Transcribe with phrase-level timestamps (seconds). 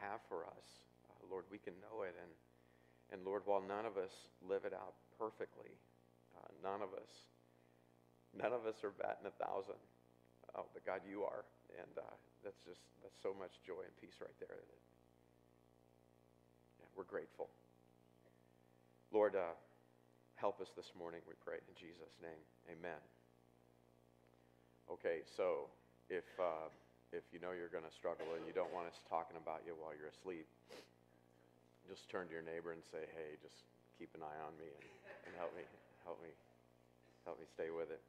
[0.00, 0.66] Have for us.
[1.10, 2.14] Uh, Lord, we can know it.
[2.16, 2.32] And,
[3.12, 4.12] and Lord, while none of us
[4.44, 5.72] live it out perfectly,
[6.38, 7.10] uh, none of us,
[8.36, 9.80] none of us are batting a thousand.
[10.56, 11.44] Oh, but God, you are.
[11.76, 14.58] And uh, that's just, that's so much joy and peace right there.
[16.80, 17.48] Yeah, we're grateful.
[19.12, 19.56] Lord, uh,
[20.36, 22.40] help us this morning, we pray in Jesus' name.
[22.70, 23.00] Amen.
[24.90, 25.68] Okay, so
[26.08, 26.72] if, uh,
[27.12, 29.72] if you know you're going to struggle and you don't want us talking about you
[29.80, 30.44] while you're asleep,
[31.88, 33.64] just turn to your neighbor and say, hey, just
[33.96, 34.86] keep an eye on me and,
[35.24, 35.64] and help me,
[36.04, 36.28] help me,
[37.24, 38.04] help me stay with it.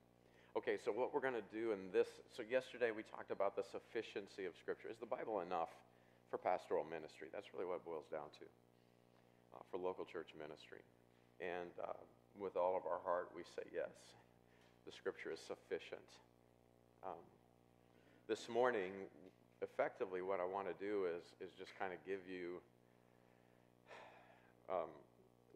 [0.58, 3.64] Okay, so what we're going to do in this, so yesterday we talked about the
[3.64, 4.92] sufficiency of Scripture.
[4.92, 5.72] Is the Bible enough
[6.28, 7.32] for pastoral ministry?
[7.32, 8.46] That's really what it boils down to,
[9.56, 10.84] uh, for local church ministry.
[11.40, 11.96] And uh,
[12.36, 13.94] with all of our heart, we say yes.
[14.84, 16.04] The Scripture is sufficient.
[17.06, 17.24] Um,
[18.30, 18.94] this morning,
[19.66, 22.62] effectively, what I want to do is, is just kind of give you
[24.70, 24.94] um,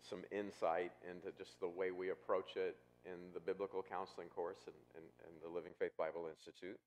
[0.01, 4.73] some insight into just the way we approach it in the biblical counseling course and
[4.97, 6.81] in, in, the Living Faith Bible Institute.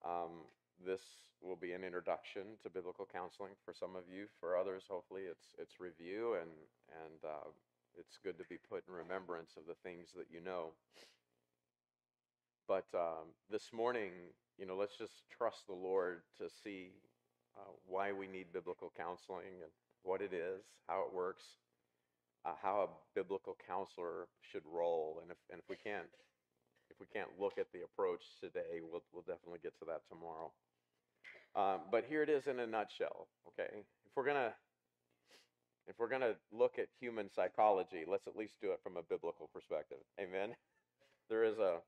[0.00, 0.48] Um,
[0.80, 1.04] this
[1.44, 4.24] will be an introduction to biblical counseling for some of you.
[4.40, 6.48] For others, hopefully, it's it's review and
[7.04, 7.52] and uh,
[7.92, 10.72] it's good to be put in remembrance of the things that you know.
[12.68, 14.10] But um, this morning,
[14.58, 16.90] you know, let's just trust the Lord to see
[17.56, 19.70] uh, why we need biblical counseling and
[20.02, 21.44] what it is, how it works,
[22.44, 26.06] uh, how a biblical counselor should roll, and if and if we can't
[26.90, 30.52] if we can't look at the approach today, we'll we'll definitely get to that tomorrow.
[31.54, 33.28] Um, but here it is in a nutshell.
[33.48, 33.70] Okay,
[34.04, 34.52] if we're gonna
[35.86, 39.48] if we're gonna look at human psychology, let's at least do it from a biblical
[39.52, 39.98] perspective.
[40.20, 40.50] Amen.
[41.28, 41.78] There is a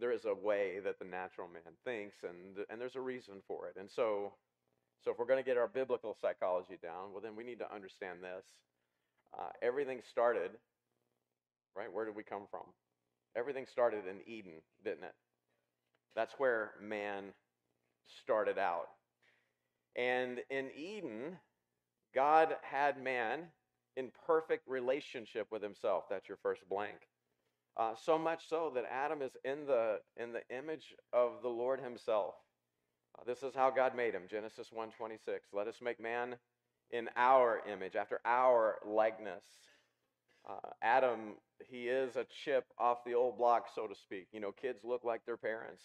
[0.00, 3.68] there is a way that the natural man thinks, and and there's a reason for
[3.68, 3.76] it.
[3.78, 4.32] And so
[5.04, 7.74] so if we're going to get our biblical psychology down, well, then we need to
[7.74, 8.44] understand this.
[9.38, 10.50] Uh, everything started,
[11.76, 11.92] right?
[11.92, 12.66] Where did we come from?
[13.36, 15.14] Everything started in Eden, didn't it?
[16.14, 17.32] That's where man
[18.22, 18.88] started out.
[19.96, 21.38] And in Eden,
[22.14, 23.44] God had man
[23.96, 26.04] in perfect relationship with himself.
[26.10, 26.98] That's your first blank.
[27.80, 31.80] Uh, so much so that Adam is in the, in the image of the Lord
[31.80, 32.34] himself.
[33.18, 34.24] Uh, this is how God made him.
[34.28, 35.18] Genesis 1:26.
[35.54, 36.36] Let us make man
[36.90, 39.44] in our image, after our likeness.
[40.46, 41.36] Uh, Adam,
[41.70, 44.28] he is a chip off the old block, so to speak.
[44.30, 45.82] You know, kids look like their parents.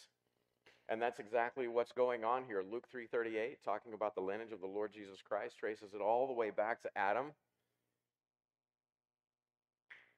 [0.89, 2.61] And that's exactly what's going on here.
[2.61, 6.33] Luke 3:38, talking about the lineage of the Lord Jesus Christ, traces it all the
[6.33, 7.31] way back to Adam,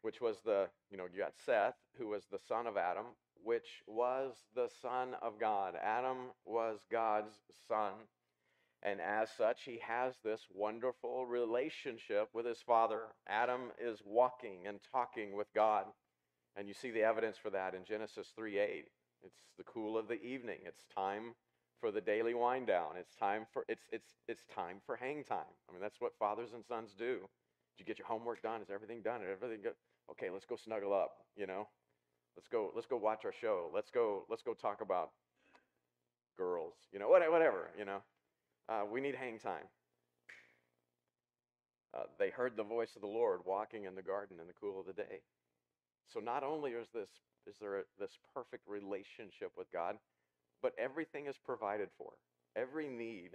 [0.07, 3.07] which was the, you know, you got Seth, who was the son of Adam,
[3.43, 5.73] which was the son of God.
[5.83, 7.33] Adam was God's
[7.67, 7.91] son.
[8.81, 13.01] And as such, he has this wonderful relationship with his father.
[13.27, 15.87] Adam is walking and talking with God.
[16.55, 18.85] And you see the evidence for that in Genesis 3 8.
[19.25, 20.59] It's the cool of the evening.
[20.63, 21.33] It's time
[21.81, 22.91] for the daily wind down.
[22.97, 25.51] It's time for it's it's it's time for hang time.
[25.69, 27.27] I mean, that's what fathers and sons do.
[27.77, 28.61] Did you get your homework done?
[28.61, 29.21] Is everything done?
[29.21, 29.73] Is everything good?
[30.11, 31.67] Okay, let's go snuggle up, you know?
[32.35, 33.69] Let's go, let's go watch our show.
[33.73, 35.11] Let's go, let's go talk about
[36.37, 38.01] girls, you know, whatever, you know.
[38.69, 39.65] Uh, we need hang time.
[41.97, 44.79] Uh, they heard the voice of the Lord walking in the garden in the cool
[44.79, 45.21] of the day.
[46.13, 47.09] So not only is this
[47.47, 49.95] is there a, this perfect relationship with God,
[50.61, 52.11] but everything is provided for.
[52.55, 53.31] Every need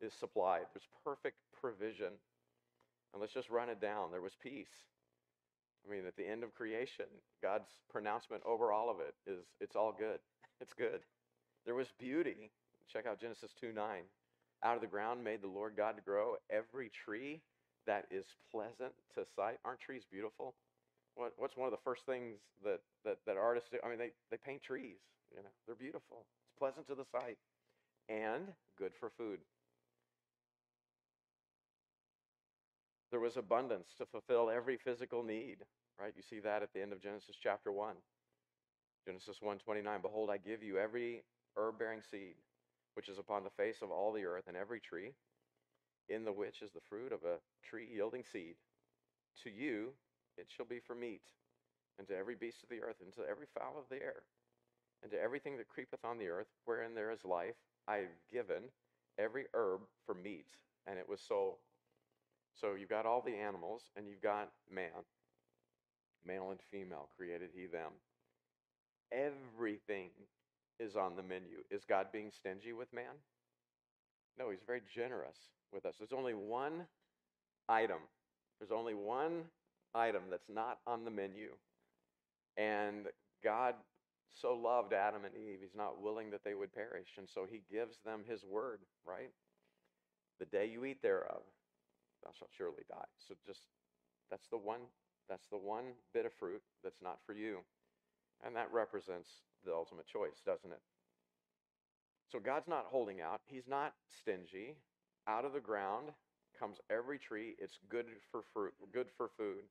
[0.00, 0.66] is supplied.
[0.72, 2.12] There's perfect provision.
[3.12, 4.12] And let's just run it down.
[4.12, 4.86] There was peace.
[5.86, 7.06] I mean, at the end of creation,
[7.42, 10.18] God's pronouncement over all of it is it's all good.
[10.58, 11.00] It's good.
[11.66, 12.50] There was beauty.
[12.90, 14.04] Check out Genesis 2 9.
[14.64, 17.42] Out of the ground made the Lord God to grow every tree
[17.86, 19.58] that is pleasant to sight.
[19.66, 20.54] Aren't trees beautiful?
[21.14, 23.76] What, what's one of the first things that, that, that artists do?
[23.84, 24.96] I mean, they, they paint trees.
[25.36, 26.24] You know, they're beautiful.
[26.48, 27.36] It's pleasant to the sight
[28.08, 28.48] and
[28.78, 29.40] good for food.
[33.10, 35.58] There was abundance to fulfill every physical need,
[35.98, 36.12] right?
[36.16, 37.94] You see that at the end of Genesis chapter 1.
[39.06, 41.22] Genesis 1:29, behold, I give you every
[41.56, 42.34] herb-bearing seed,
[42.94, 45.14] which is upon the face of all the earth, and every tree,
[46.08, 48.56] in the which is the fruit of a tree yielding seed.
[49.44, 49.94] To you
[50.36, 51.22] it shall be for meat,
[51.98, 54.24] and to every beast of the earth, and to every fowl of the air,
[55.02, 57.56] and to everything that creepeth on the earth, wherein there is life,
[57.86, 58.64] I have given
[59.16, 60.48] every herb for meat.
[60.86, 61.58] And it was so.
[62.60, 65.04] So you've got all the animals, and you've got man,
[66.24, 67.92] male and female, created he them.
[69.12, 70.10] Everything
[70.80, 71.58] is on the menu.
[71.70, 73.14] Is God being stingy with man?
[74.38, 75.36] No, he's very generous
[75.72, 75.96] with us.
[75.98, 76.86] There's only one
[77.68, 78.00] item.
[78.58, 79.44] There's only one
[79.94, 81.50] item that's not on the menu.
[82.56, 83.06] And
[83.44, 83.74] God
[84.34, 87.08] so loved Adam and Eve, he's not willing that they would perish.
[87.16, 89.30] And so he gives them his word, right?
[90.38, 91.42] The day you eat thereof,
[92.26, 93.06] thou shalt surely die.
[93.22, 93.62] So just
[94.30, 94.90] that's the one
[95.28, 97.58] that's the one bit of fruit that's not for you.
[98.44, 99.28] And that represents
[99.64, 100.82] the ultimate choice, doesn't it?
[102.30, 103.40] So God's not holding out.
[103.46, 104.76] He's not stingy.
[105.28, 106.08] Out of the ground
[106.58, 107.54] comes every tree.
[107.58, 109.64] It's good for fruit, good for food.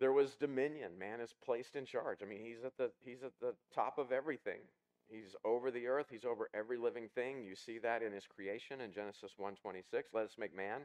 [0.00, 0.98] There was dominion.
[0.98, 2.18] Man is placed in charge.
[2.22, 4.60] I mean, he's at the he's at the top of everything.
[5.08, 6.06] He's over the earth.
[6.10, 7.42] He's over every living thing.
[7.42, 10.12] You see that in his creation in Genesis 1:26.
[10.12, 10.82] Let us make man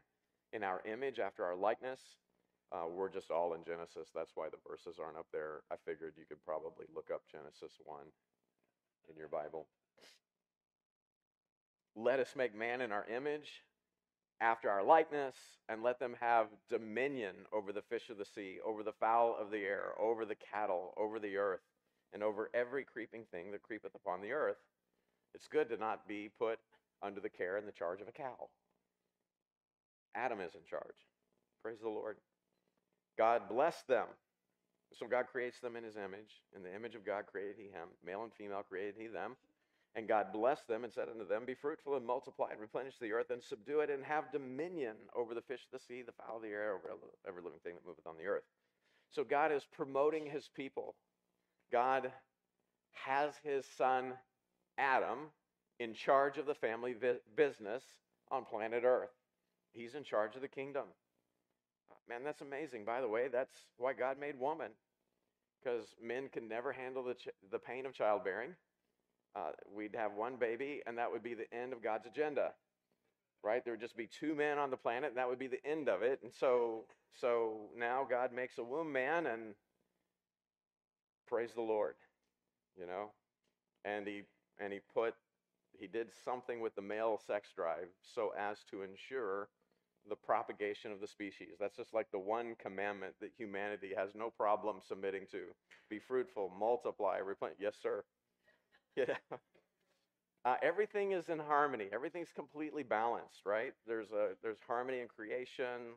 [0.53, 1.99] in our image after our likeness.
[2.71, 4.09] Uh, we're just all in Genesis.
[4.15, 5.61] That's why the verses aren't up there.
[5.71, 7.99] I figured you could probably look up Genesis 1
[9.09, 9.67] in your Bible.
[11.95, 13.63] Let us make man in our image
[14.41, 15.35] after our likeness,
[15.69, 19.51] and let them have dominion over the fish of the sea, over the fowl of
[19.51, 21.61] the air, over the cattle, over the earth,
[22.11, 24.57] and over every creeping thing that creepeth upon the earth.
[25.33, 26.59] It's good to not be put
[27.01, 28.49] under the care and the charge of a cow.
[30.15, 31.07] Adam is in charge.
[31.61, 32.17] Praise the Lord.
[33.17, 34.07] God blessed them.
[34.93, 36.43] So God creates them in his image.
[36.55, 37.89] In the image of God created he him.
[38.05, 39.35] Male and female created he them.
[39.95, 43.11] And God blessed them and said unto them, Be fruitful and multiply and replenish the
[43.11, 46.37] earth and subdue it and have dominion over the fish of the sea, the fowl
[46.37, 48.43] of the air, over every living thing that moveth on the earth.
[49.11, 50.95] So God is promoting his people.
[51.71, 52.11] God
[52.91, 54.13] has his son
[54.77, 55.29] Adam
[55.79, 56.95] in charge of the family
[57.35, 57.83] business
[58.31, 59.09] on planet Earth.
[59.73, 60.85] He's in charge of the kingdom.
[62.07, 62.85] Man, that's amazing.
[62.85, 64.71] By the way, that's why God made woman,
[65.61, 68.55] because men can never handle the, ch- the pain of childbearing.
[69.35, 72.51] Uh, we'd have one baby, and that would be the end of God's agenda,
[73.43, 73.63] right?
[73.63, 75.89] There would just be two men on the planet, and that would be the end
[75.89, 76.19] of it.
[76.21, 76.83] And so,
[77.19, 79.55] so now God makes a womb man, and
[81.27, 81.95] praise the Lord,
[82.79, 83.11] you know,
[83.85, 84.23] and he
[84.59, 85.15] and he put
[85.79, 89.49] he did something with the male sex drive so as to ensure
[90.09, 91.55] the propagation of the species.
[91.59, 95.43] That's just like the one commandment that humanity has no problem submitting to.
[95.89, 97.57] Be fruitful, multiply, replenish.
[97.59, 98.03] Yes, sir.
[98.97, 99.15] Yeah.
[100.45, 101.87] Uh, everything is in harmony.
[101.93, 103.73] Everything's completely balanced, right?
[103.87, 105.95] There's a there's harmony in creation.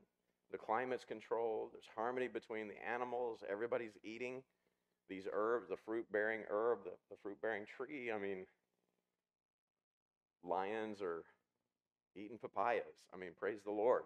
[0.52, 1.70] The climate's controlled.
[1.72, 3.42] There's harmony between the animals.
[3.50, 4.42] Everybody's eating
[5.08, 8.12] these herbs, the fruit-bearing herb, the, the fruit-bearing tree.
[8.12, 8.46] I mean,
[10.42, 11.24] lions are
[12.16, 13.04] eating papayas.
[13.12, 14.02] I mean, praise the Lord.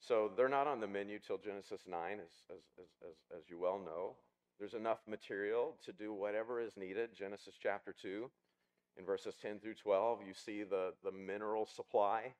[0.00, 2.62] So they're not on the menu till Genesis 9, as, as,
[3.08, 4.16] as, as, you well know.
[4.58, 7.10] There's enough material to do whatever is needed.
[7.16, 8.28] Genesis chapter 2,
[8.98, 12.32] in verses 10 through 12, you see the, the mineral supply.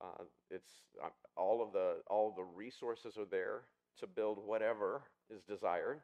[0.00, 0.70] Uh, it's
[1.02, 3.62] uh, all of the all of the resources are there
[3.98, 6.00] to build whatever is desired.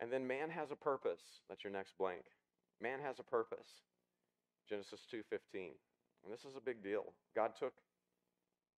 [0.00, 1.40] And then man has a purpose.
[1.48, 2.22] That's your next blank.
[2.80, 3.66] Man has a purpose.
[4.68, 5.72] Genesis 2:15.
[6.24, 7.12] And this is a big deal.
[7.34, 7.74] God took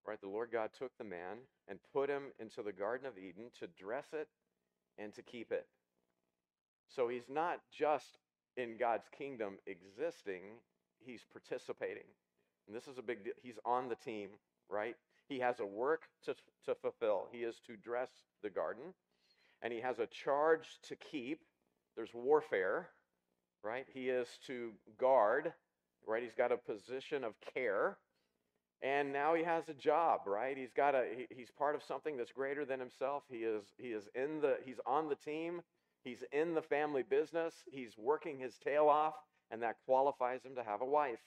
[0.07, 3.51] right the Lord God took the man and put him into the garden of Eden
[3.61, 4.29] to dress it
[4.99, 5.67] and to keep it.
[6.89, 8.19] So he's not just
[8.57, 10.43] in God's kingdom existing,
[10.99, 12.09] he's participating.
[12.67, 13.33] And this is a big deal.
[13.43, 14.31] He's on the team,
[14.69, 14.97] right?
[15.29, 17.29] He has a work to, to fulfill.
[17.31, 18.11] He is to dress
[18.43, 18.95] the garden,
[19.63, 21.41] and he has a charge to keep.
[21.97, 22.89] There's warfare,
[23.63, 23.87] right?
[23.93, 25.53] He is to guard,
[26.07, 26.23] right?
[26.23, 27.99] He's got a position of care.
[28.83, 30.57] And now he has a job, right?
[30.57, 33.25] He's got a he, he's part of something that's greater than himself.
[33.31, 35.61] He is he is in the he's on the team.
[36.03, 37.55] He's in the family business.
[37.71, 39.15] He's working his tail off,
[39.51, 41.21] and that qualifies him to have a wife.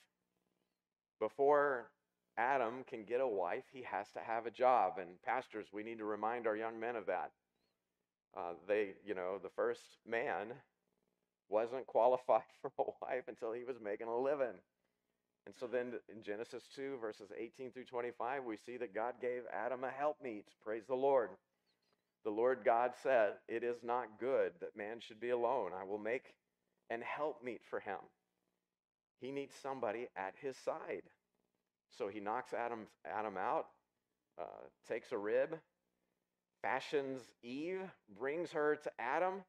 [1.19, 1.91] Before
[2.37, 4.93] Adam can get a wife, he has to have a job.
[4.99, 7.31] And pastors, we need to remind our young men of that.
[8.35, 10.53] Uh, they, you know, the first man
[11.53, 14.57] wasn't qualified for a wife until he was making a living.
[15.45, 19.43] And so then in Genesis 2, verses 18 through 25, we see that God gave
[19.53, 20.45] Adam a helpmeet.
[20.63, 21.29] Praise the Lord.
[22.25, 25.71] The Lord God said, It is not good that man should be alone.
[25.79, 26.33] I will make
[26.89, 27.99] an helpmeet for him.
[29.21, 31.03] he needs somebody at his side.
[31.97, 33.67] So he knocks Adam, Adam out,
[34.39, 35.59] uh, takes a rib,
[36.61, 37.81] fashions Eve,
[38.17, 39.43] brings her to Adam.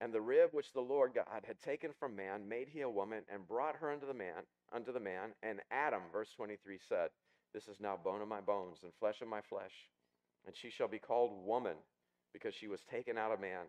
[0.00, 3.22] And the rib which the Lord God had taken from man made he a woman
[3.32, 5.30] and brought her unto the man, unto the man.
[5.42, 7.08] And Adam, verse 23 said,
[7.54, 9.72] This is now bone of my bones and flesh of my flesh,
[10.46, 11.76] and she shall be called woman,
[12.34, 13.66] because she was taken out of man.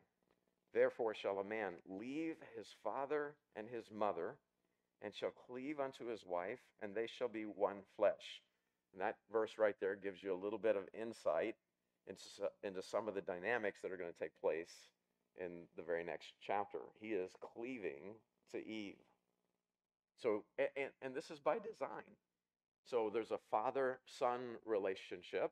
[0.74, 4.36] Therefore shall a man leave his father and his mother,
[5.02, 8.42] and shall cleave unto his wife, and they shall be one flesh.
[8.92, 11.56] And that verse right there gives you a little bit of insight
[12.06, 12.24] into,
[12.64, 14.74] into some of the dynamics that are going to take place
[15.38, 16.80] in the very next chapter.
[17.00, 18.16] He is cleaving
[18.52, 18.96] to Eve.
[20.16, 22.16] So, and, and this is by design.
[22.86, 25.52] So there's a father son relationship,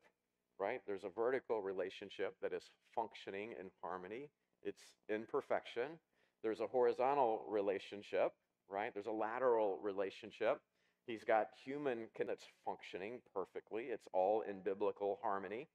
[0.59, 0.81] right?
[0.87, 2.63] There's a vertical relationship that is
[2.95, 4.29] functioning in harmony,
[4.63, 5.99] it's in perfection.
[6.43, 8.31] There's a horizontal relationship,
[8.69, 8.93] right?
[8.93, 10.59] There's a lateral relationship.
[11.07, 13.85] He's got human that's functioning perfectly.
[13.85, 15.67] It's all in biblical harmony.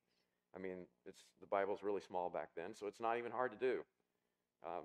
[0.55, 3.59] I mean, it's the Bible's really small back then, so it's not even hard to
[3.59, 3.83] do.
[4.65, 4.85] Um,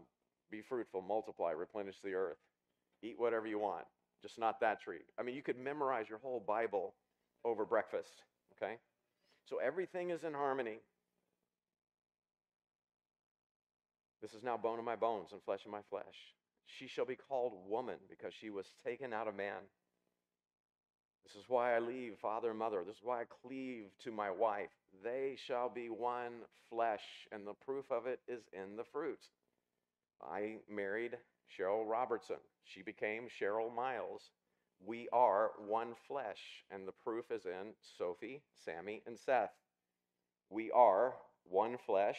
[0.51, 2.37] be fruitful, multiply, replenish the earth,
[3.01, 3.85] eat whatever you want,
[4.21, 5.03] just not that tree.
[5.19, 6.93] I mean, you could memorize your whole Bible
[7.43, 8.21] over breakfast,
[8.55, 8.75] okay?
[9.49, 10.79] So everything is in harmony.
[14.21, 16.03] This is now bone of my bones and flesh of my flesh.
[16.65, 19.61] She shall be called woman because she was taken out of man.
[21.25, 22.83] This is why I leave father and mother.
[22.85, 24.69] This is why I cleave to my wife.
[25.03, 27.01] They shall be one flesh,
[27.31, 29.19] and the proof of it is in the fruit.
[30.31, 31.17] I married
[31.57, 32.37] Cheryl Robertson.
[32.63, 34.31] She became Cheryl Miles.
[34.85, 39.53] We are one flesh, and the proof is in Sophie, Sammy, and Seth.
[40.49, 42.17] We are one flesh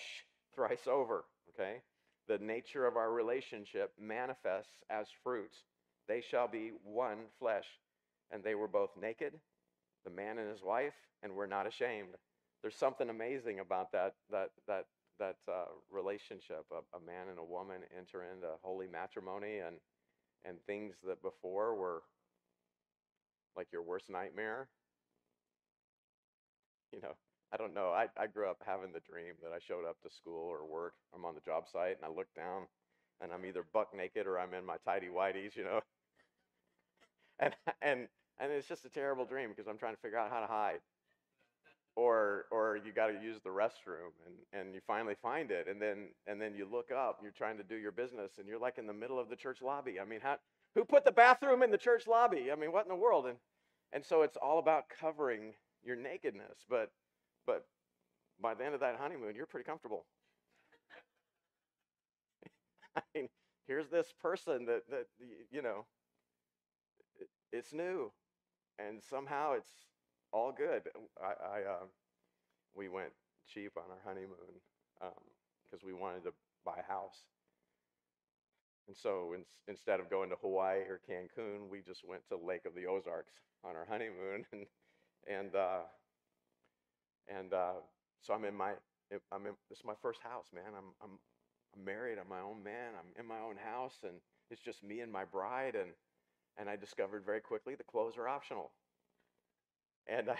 [0.54, 1.82] thrice over, okay?
[2.28, 5.64] The nature of our relationship manifests as fruits.
[6.08, 7.66] They shall be one flesh.
[8.32, 9.34] And they were both naked,
[10.04, 12.16] the man and his wife, and were not ashamed.
[12.62, 14.86] There's something amazing about that, that, that
[15.18, 19.76] that uh, relationship, a, a, man and a woman enter into holy matrimony, and
[20.44, 22.02] and things that before were
[23.56, 24.68] like your worst nightmare.
[26.92, 27.14] You know,
[27.52, 27.88] I don't know.
[27.90, 30.94] I, I grew up having the dream that I showed up to school or work.
[31.14, 32.66] I'm on the job site and I look down
[33.20, 35.80] and I'm either buck naked or I'm in my tidy whities, you know.
[37.38, 38.08] and and
[38.38, 40.80] and it's just a terrible dream because I'm trying to figure out how to hide
[41.96, 45.80] or or you got to use the restroom and and you finally find it and
[45.80, 48.78] then and then you look up you're trying to do your business and you're like
[48.78, 49.98] in the middle of the church lobby.
[50.00, 50.36] I mean how
[50.74, 52.52] who put the bathroom in the church lobby?
[52.52, 53.26] I mean what in the world?
[53.26, 53.38] And
[53.92, 56.90] and so it's all about covering your nakedness but
[57.46, 57.66] but
[58.40, 60.06] by the end of that honeymoon you're pretty comfortable.
[62.96, 63.28] I mean
[63.66, 65.06] here's this person that that
[65.50, 65.86] you know
[67.52, 68.12] it's new
[68.78, 69.70] and somehow it's
[70.36, 70.82] all good.
[71.16, 71.86] I, I uh,
[72.74, 73.12] we went
[73.48, 74.60] cheap on our honeymoon
[75.00, 76.32] because um, we wanted to
[76.64, 77.24] buy a house.
[78.86, 82.66] And so in, instead of going to Hawaii or Cancun, we just went to Lake
[82.66, 83.32] of the Ozarks
[83.64, 84.66] on our honeymoon, and
[85.26, 85.88] and uh,
[87.28, 87.80] and uh,
[88.20, 88.72] so I'm in my
[89.32, 90.76] I'm in this is my first house, man.
[90.76, 91.18] I'm I'm
[91.74, 92.18] I'm married.
[92.20, 92.92] I'm my own man.
[92.98, 94.14] I'm in my own house, and
[94.50, 95.74] it's just me and my bride.
[95.74, 95.90] And
[96.58, 98.70] and I discovered very quickly the clothes are optional.
[100.08, 100.38] And I,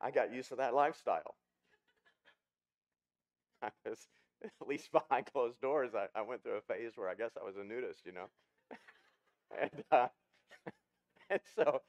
[0.00, 1.34] I got used to that lifestyle.
[3.62, 3.98] I was,
[4.44, 7.44] at least behind closed doors, I, I went through a phase where I guess I
[7.44, 8.26] was a nudist, you know.
[9.60, 10.08] and, uh,
[11.30, 11.80] and so,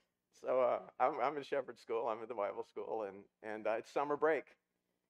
[0.42, 2.08] so uh, I'm, I'm in Shepherd School.
[2.08, 4.44] I'm at the Bible school, and and uh, it's summer break.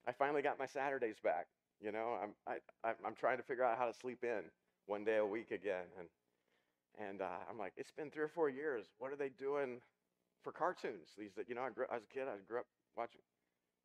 [0.07, 1.47] I finally got my Saturdays back.
[1.81, 4.41] You know, I'm I, I'm trying to figure out how to sleep in
[4.87, 6.07] one day a week again, and
[7.09, 8.87] and uh, I'm like, it's been three or four years.
[8.99, 9.81] What are they doing
[10.45, 11.09] for cartoons.
[11.17, 13.19] These that you know, I grew as a kid, I grew up watching.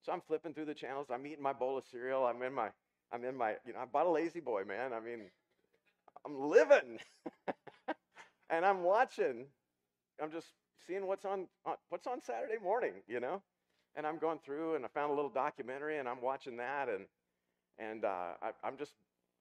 [0.02, 1.08] So I'm flipping through the channels.
[1.10, 2.24] I'm eating my bowl of cereal.
[2.26, 2.68] I'm in my,
[3.12, 4.92] I'm in my, you know, I bought a La-Z-Boy, man.
[4.92, 5.30] I mean,
[6.24, 6.98] I'm living,
[8.50, 9.46] and I'm watching.
[10.22, 10.48] I'm just
[10.86, 13.42] seeing what's on, on what's on Saturday morning, you know.
[13.96, 17.06] And I'm going through, and I found a little documentary, and I'm watching that, and
[17.78, 18.92] and uh, I, I'm just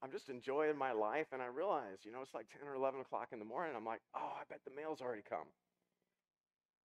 [0.02, 3.02] I'm just enjoying my life, and I realize, you know, it's like 10 or 11
[3.02, 3.74] o'clock in the morning.
[3.76, 5.48] I'm like, oh, I bet the mail's already come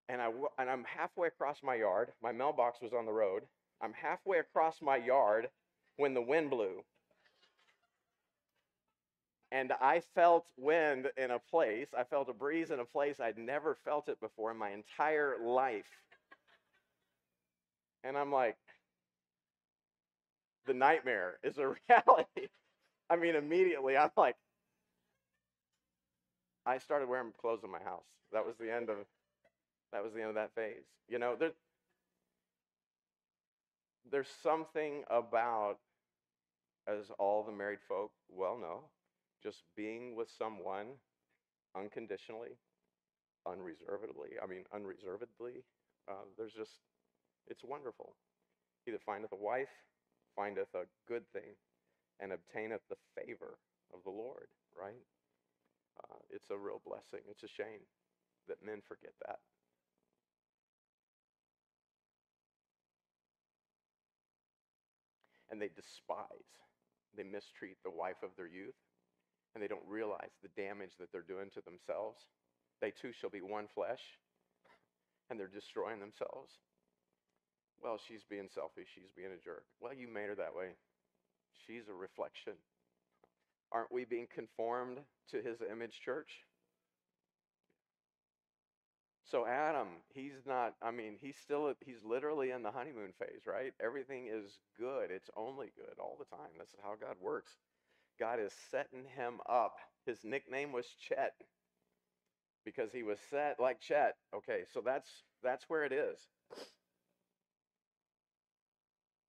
[0.09, 2.13] and I and I'm halfway across my yard.
[2.23, 3.43] My mailbox was on the road.
[3.81, 5.49] I'm halfway across my yard
[5.97, 6.83] when the wind blew.
[9.53, 13.39] And I felt wind in a place, I felt a breeze in a place I'd
[13.39, 15.85] never felt it before in my entire life.
[18.03, 18.57] And I'm like,
[20.67, 22.49] the nightmare is a reality.
[23.09, 24.37] I mean, immediately I'm like,
[26.67, 28.07] I started wearing clothes in my house.
[28.33, 28.97] That was the end of
[29.95, 30.83] that was the end of that phase.
[31.09, 31.53] You know, there,
[34.11, 35.77] there's something about,
[36.89, 38.81] as all the married folk well know,
[39.41, 40.99] just being with someone
[41.77, 42.59] unconditionally,
[43.47, 44.31] unreservedly.
[44.43, 45.63] I mean, unreservedly.
[46.09, 46.83] Uh, there's just,
[47.47, 48.17] it's wonderful.
[48.85, 49.73] He that findeth a wife
[50.35, 51.55] findeth a good thing
[52.19, 53.59] and obtaineth the favor
[53.95, 55.07] of the Lord, right?
[56.03, 57.21] Uh, it's a real blessing.
[57.31, 57.87] It's a shame
[58.49, 59.39] that men forget that.
[65.51, 66.51] And they despise,
[67.17, 68.79] they mistreat the wife of their youth,
[69.55, 72.27] and they don't realize the damage that they're doing to themselves.
[72.81, 74.03] They too shall be one flesh,
[75.31, 76.59] and they're destroying themselves.
[77.83, 78.89] Well, she's being selfish.
[78.95, 79.65] She's being a jerk.
[79.81, 80.75] Well, you made her that way.
[81.67, 82.55] She's a reflection.
[83.71, 84.99] Aren't we being conformed
[85.31, 86.31] to his image, church?
[89.35, 93.73] So Adam, he's not, I mean, he's still, he's literally in the honeymoon phase, right?
[93.85, 95.11] Everything is good.
[95.11, 96.51] It's only good all the time.
[96.57, 97.51] This is how God works.
[98.21, 99.75] God is setting him up.
[100.07, 101.35] His nickname was Chet
[102.65, 104.15] because he was set like Chet.
[104.33, 105.11] Okay, so that's
[105.43, 106.17] that's where it is.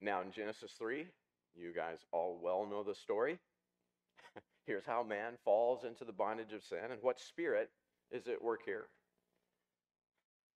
[0.02, 1.08] Now in Genesis 3,
[1.56, 3.40] you guys all well know the story.
[4.68, 7.72] Here's how man falls into the bondage of sin and what spirit
[8.12, 8.86] is at work here.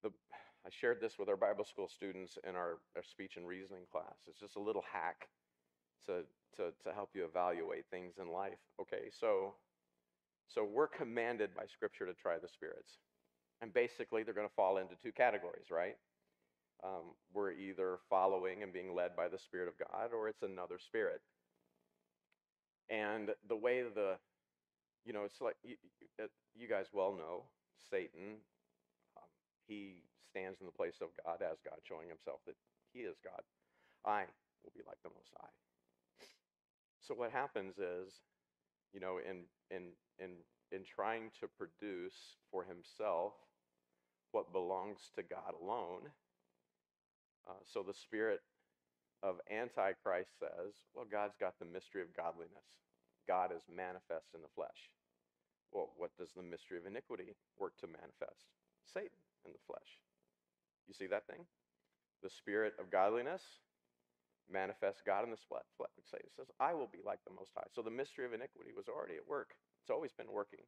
[0.03, 0.09] The,
[0.65, 4.27] I shared this with our Bible school students in our, our speech and reasoning class.
[4.27, 5.29] It's just a little hack
[6.05, 6.23] to,
[6.57, 8.59] to, to help you evaluate things in life.
[8.81, 9.55] Okay, so,
[10.47, 12.99] so we're commanded by Scripture to try the spirits.
[13.61, 15.95] And basically, they're going to fall into two categories, right?
[16.83, 20.77] Um, we're either following and being led by the Spirit of God, or it's another
[20.79, 21.21] spirit.
[22.89, 24.15] And the way the,
[25.05, 25.75] you know, it's like you,
[26.55, 27.43] you guys well know
[27.89, 28.37] Satan
[29.69, 32.57] he stands in the place of God as God, showing himself that
[32.91, 33.45] he is God.
[34.03, 34.25] I
[34.65, 35.53] will be like the Most High.
[36.99, 38.13] So what happens is,
[38.93, 43.33] you know, in in in in trying to produce for himself
[44.31, 46.09] what belongs to God alone.
[47.49, 48.41] Uh, so the spirit
[49.23, 52.77] of Antichrist says, well, God's got the mystery of godliness.
[53.27, 54.93] God is manifest in the flesh.
[55.73, 58.45] Well, what does the mystery of iniquity work to manifest?
[58.85, 59.99] Satan in the flesh.
[60.87, 61.45] You see that thing?
[62.23, 63.43] The spirit of godliness
[64.51, 65.69] manifests God in the flesh.
[65.97, 67.69] It says, I will be like the Most High.
[67.71, 69.53] So the mystery of iniquity was already at work.
[69.81, 70.65] It's always been working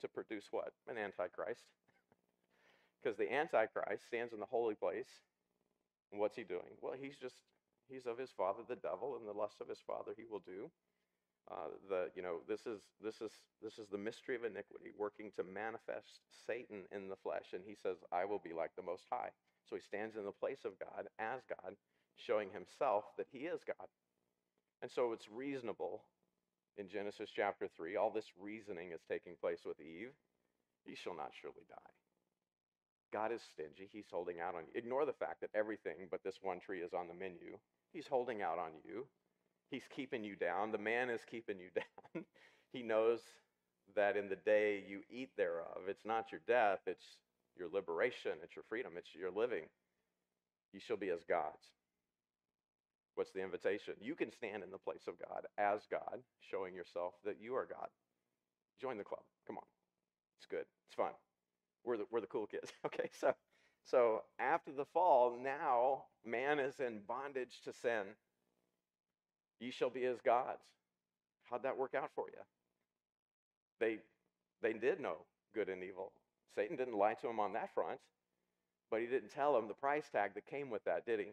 [0.00, 0.72] to produce what?
[0.86, 1.64] An antichrist.
[3.02, 5.08] because the antichrist stands in the holy place.
[6.12, 6.76] And what's he doing?
[6.80, 7.40] Well, he's just,
[7.88, 10.70] he's of his father, the devil, and the lust of his father he will do.
[11.50, 15.30] Uh, the you know this is this is this is the mystery of iniquity working
[15.36, 19.04] to manifest Satan in the flesh, and he says, "I will be like the Most
[19.10, 19.30] High."
[19.68, 21.76] So he stands in the place of God as God,
[22.16, 23.88] showing himself that he is God.
[24.82, 26.04] And so it's reasonable
[26.76, 27.96] in Genesis chapter three.
[27.96, 30.12] All this reasoning is taking place with Eve.
[30.84, 31.92] He shall not surely die.
[33.12, 33.88] God is stingy.
[33.92, 34.72] He's holding out on you.
[34.74, 37.58] Ignore the fact that everything but this one tree is on the menu.
[37.92, 39.06] He's holding out on you.
[39.72, 40.70] He's keeping you down.
[40.70, 41.70] The man is keeping you
[42.14, 42.24] down.
[42.74, 43.20] he knows
[43.96, 47.16] that in the day you eat thereof, it's not your death, it's
[47.58, 49.64] your liberation, it's your freedom, it's your living.
[50.74, 51.72] You shall be as gods.
[53.14, 53.94] What's the invitation?
[54.00, 57.66] You can stand in the place of God as God, showing yourself that you are
[57.66, 57.88] God.
[58.80, 59.22] Join the club.
[59.46, 59.64] Come on.
[60.38, 60.66] It's good.
[60.86, 61.12] It's fun.
[61.84, 62.72] We're the, we're the cool kids.
[62.86, 63.34] Okay, so
[63.84, 68.04] so after the fall, now man is in bondage to sin.
[69.60, 70.62] Ye shall be as gods.
[71.44, 72.40] How'd that work out for you?
[73.80, 73.98] They,
[74.62, 75.18] they did know
[75.54, 76.12] good and evil.
[76.54, 77.98] Satan didn't lie to them on that front,
[78.90, 81.32] but he didn't tell them the price tag that came with that, did he?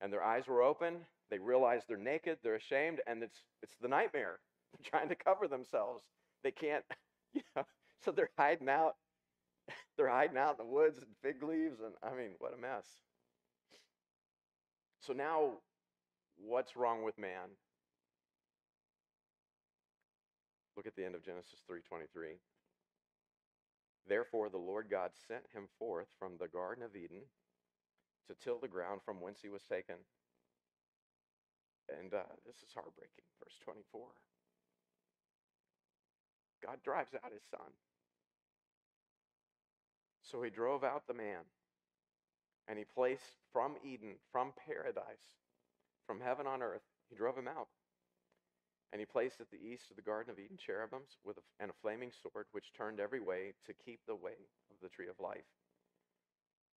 [0.00, 0.96] And their eyes were open.
[1.30, 4.38] They realized they're naked, they're ashamed, and it's, it's the nightmare.
[4.72, 6.02] They're trying to cover themselves.
[6.42, 6.84] They can't,
[7.32, 7.64] you know,
[8.04, 8.96] so they're hiding out.
[9.96, 12.84] They're hiding out in the woods and fig leaves, and I mean, what a mess.
[15.00, 15.58] So now
[16.36, 17.56] What's wrong with man?
[20.76, 22.40] Look at the end of Genesis 3:23.
[24.06, 27.22] Therefore the Lord God sent him forth from the garden of Eden
[28.26, 29.96] to till the ground from whence he was taken.
[31.88, 33.24] And uh, this is heartbreaking.
[33.42, 34.08] Verse 24.
[36.64, 37.72] God drives out his son.
[40.22, 41.44] So he drove out the man,
[42.66, 45.43] and he placed from Eden, from paradise,
[46.06, 46.82] from heaven on earth.
[47.08, 47.68] He drove him out.
[48.92, 51.70] And he placed at the east of the Garden of Eden cherubims with a, and
[51.70, 54.38] a flaming sword, which turned every way to keep the way
[54.70, 55.50] of the tree of life.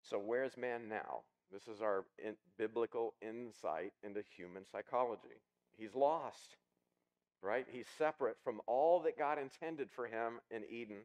[0.03, 1.25] So, where's man now?
[1.53, 5.43] This is our in, biblical insight into human psychology.
[5.77, 6.57] He's lost,
[7.43, 7.67] right?
[7.71, 11.03] He's separate from all that God intended for him in Eden.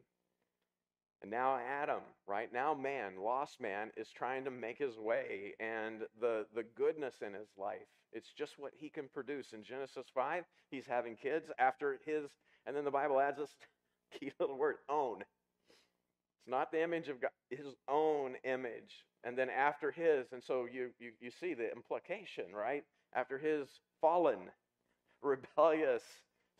[1.22, 6.02] And now Adam, right now man, lost man, is trying to make his way and
[6.20, 7.86] the, the goodness in his life.
[8.12, 9.52] It's just what he can produce.
[9.52, 12.24] In Genesis 5, he's having kids after his,
[12.66, 13.54] and then the Bible adds this
[14.18, 15.20] key little word, own.
[15.20, 19.04] It's not the image of God, his own image.
[19.22, 22.82] And then after his, and so you, you, you see the implication, right?
[23.14, 23.68] After his
[24.00, 24.50] fallen,
[25.22, 26.02] rebellious,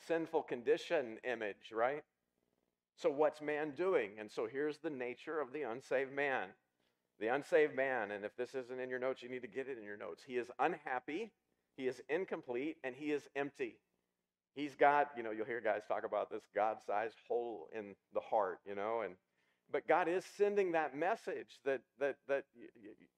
[0.06, 2.04] sinful condition image, right?
[2.96, 4.10] So, what's man doing?
[4.18, 6.48] And so, here's the nature of the unsaved man.
[7.20, 9.78] The unsaved man, and if this isn't in your notes, you need to get it
[9.78, 10.22] in your notes.
[10.26, 11.30] He is unhappy,
[11.76, 13.76] he is incomplete, and he is empty.
[14.54, 18.20] He's got, you know, you'll hear guys talk about this God sized hole in the
[18.20, 19.14] heart, you know, and
[19.70, 22.44] but God is sending that message that that that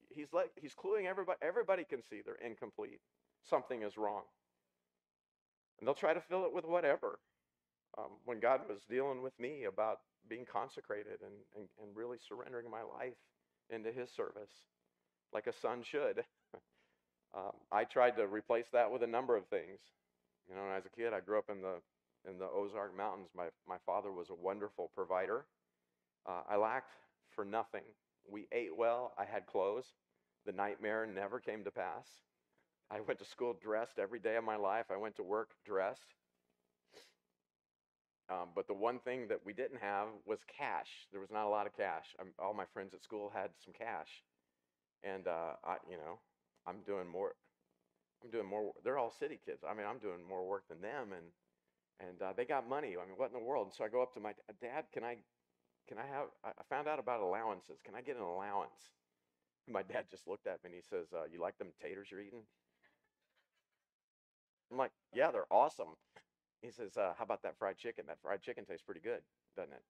[0.09, 3.01] he's like he's cluing everybody everybody can see they're incomplete.
[3.43, 4.23] Something is wrong.
[5.79, 7.19] And they'll try to fill it with whatever
[7.97, 12.69] um, when God was dealing with me about being consecrated and, and, and really surrendering
[12.69, 13.17] my life
[13.69, 14.51] into His service,
[15.33, 16.23] like a son should.
[17.35, 19.79] um, I tried to replace that with a number of things.
[20.49, 21.75] You know, as a kid, I grew up in the
[22.29, 23.29] in the Ozark Mountains.
[23.35, 25.45] My my father was a wonderful provider.
[26.27, 26.91] Uh, I lacked
[27.35, 27.83] for nothing.
[28.29, 29.13] We ate well.
[29.17, 29.85] I had clothes.
[30.45, 32.07] The nightmare never came to pass.
[32.91, 34.85] I went to school dressed every day of my life.
[34.91, 36.13] I went to work dressed.
[38.29, 40.89] Um, but the one thing that we didn't have was cash.
[41.11, 42.15] There was not a lot of cash.
[42.19, 44.23] I'm, all my friends at school had some cash,
[45.03, 46.19] and uh, I, you know,
[46.65, 47.35] I'm doing more.
[48.23, 48.71] I'm doing more.
[48.83, 49.63] They're all city kids.
[49.67, 51.25] I mean, I'm doing more work than them, and
[51.99, 52.95] and uh, they got money.
[52.97, 53.67] I mean, what in the world?
[53.67, 54.85] And so I go up to my dad.
[54.91, 55.17] Can I,
[55.87, 56.27] can I have?
[56.43, 57.79] I found out about allowances.
[57.85, 58.89] Can I get an allowance?
[59.67, 62.07] And my dad just looked at me and he says, uh, "You like them taters
[62.09, 62.43] you're eating?"
[64.71, 65.95] I'm like, "Yeah, they're awesome."
[66.65, 68.05] He says, uh, "How about that fried chicken?
[68.07, 69.21] That fried chicken tastes pretty good,
[69.55, 69.83] doesn't it?"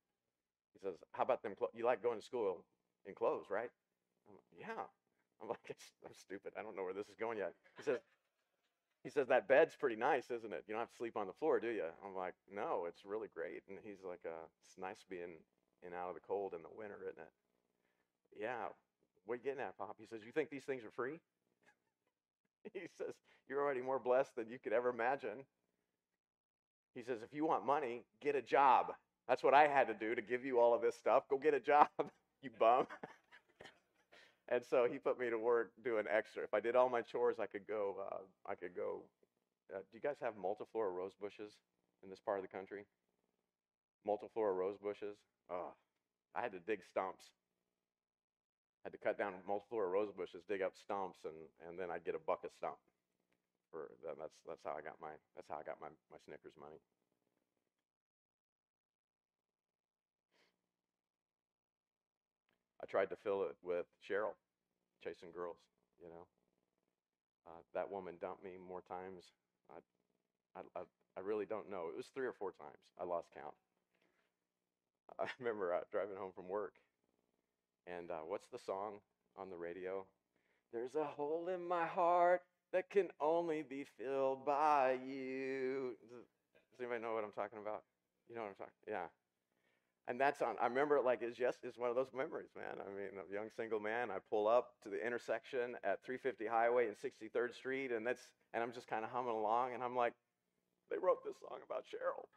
[0.74, 1.56] He says, "How about them?
[1.56, 2.66] Clo- you like going to school
[3.06, 3.72] in clothes, right?"
[4.28, 4.86] I'm like, "Yeah."
[5.42, 6.54] I'm like, "I'm stupid.
[6.58, 8.00] I don't know where this is going yet." He says,
[9.04, 10.66] "He says that bed's pretty nice, isn't it?
[10.68, 13.30] You don't have to sleep on the floor, do you?" I'm like, "No, it's really
[13.30, 15.40] great." And he's like, uh, "It's nice being
[15.82, 17.34] in out of the cold in the winter, isn't it?"
[18.36, 18.68] Yeah.
[19.26, 19.96] What are you getting at, Pop?
[19.98, 21.22] He says, "You think these things are free?"
[22.74, 23.16] he says,
[23.48, 25.46] "You're already more blessed than you could ever imagine."
[26.96, 28.94] He says, if you want money, get a job.
[29.28, 31.24] That's what I had to do to give you all of this stuff.
[31.30, 31.90] Go get a job,
[32.42, 32.88] you bum.
[34.50, 36.44] and so he put me to work doing extra.
[36.44, 37.98] If I did all my chores, I could go.
[38.10, 39.02] Uh, I could go.
[39.74, 41.52] Uh, do you guys have multiflora rose bushes
[42.02, 42.86] in this part of the country?
[44.08, 45.18] Multiflora rose bushes.
[45.52, 45.74] Oh,
[46.34, 47.26] I had to dig stumps.
[48.86, 51.34] I had to cut down multiflora rose bushes, dig up stumps, and
[51.68, 52.78] and then I'd get a bucket stump
[53.72, 56.80] for that's that's how I got my that's how I got my my Snickers money.
[62.82, 64.36] I tried to fill it with Cheryl,
[65.04, 65.58] chasing girls.
[66.02, 66.28] You know,
[67.48, 69.26] uh, that woman dumped me more times.
[70.56, 70.82] I, I,
[71.18, 71.88] I really don't know.
[71.90, 72.92] It was three or four times.
[73.00, 73.56] I lost count.
[75.20, 76.74] I remember uh, driving home from work,
[77.88, 79.00] and uh, what's the song
[79.38, 80.06] on the radio?
[80.74, 85.96] There's a hole in my heart that can only be filled by you.
[86.10, 86.26] Does,
[86.80, 87.84] anybody know what I'm talking about?
[88.30, 88.74] You know what I'm talking?
[88.88, 89.08] Yeah.
[90.08, 90.56] And that's on.
[90.62, 92.78] I remember it like it's just it's one of those memories, man.
[92.80, 94.12] I mean, a young single man.
[94.12, 98.22] I pull up to the intersection at 350 Highway and 63rd Street, and that's
[98.54, 100.14] and I'm just kind of humming along, and I'm like,
[100.92, 102.26] they wrote this song about Cheryl.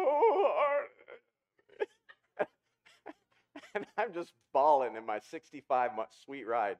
[0.00, 0.77] Oh,
[3.78, 6.76] and I'm just bawling in my 65 month sweet ride,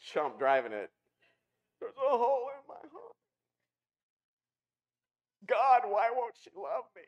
[0.00, 0.90] chump driving it.
[1.80, 3.16] There's a hole in my heart.
[5.46, 7.02] God, why won't she love me?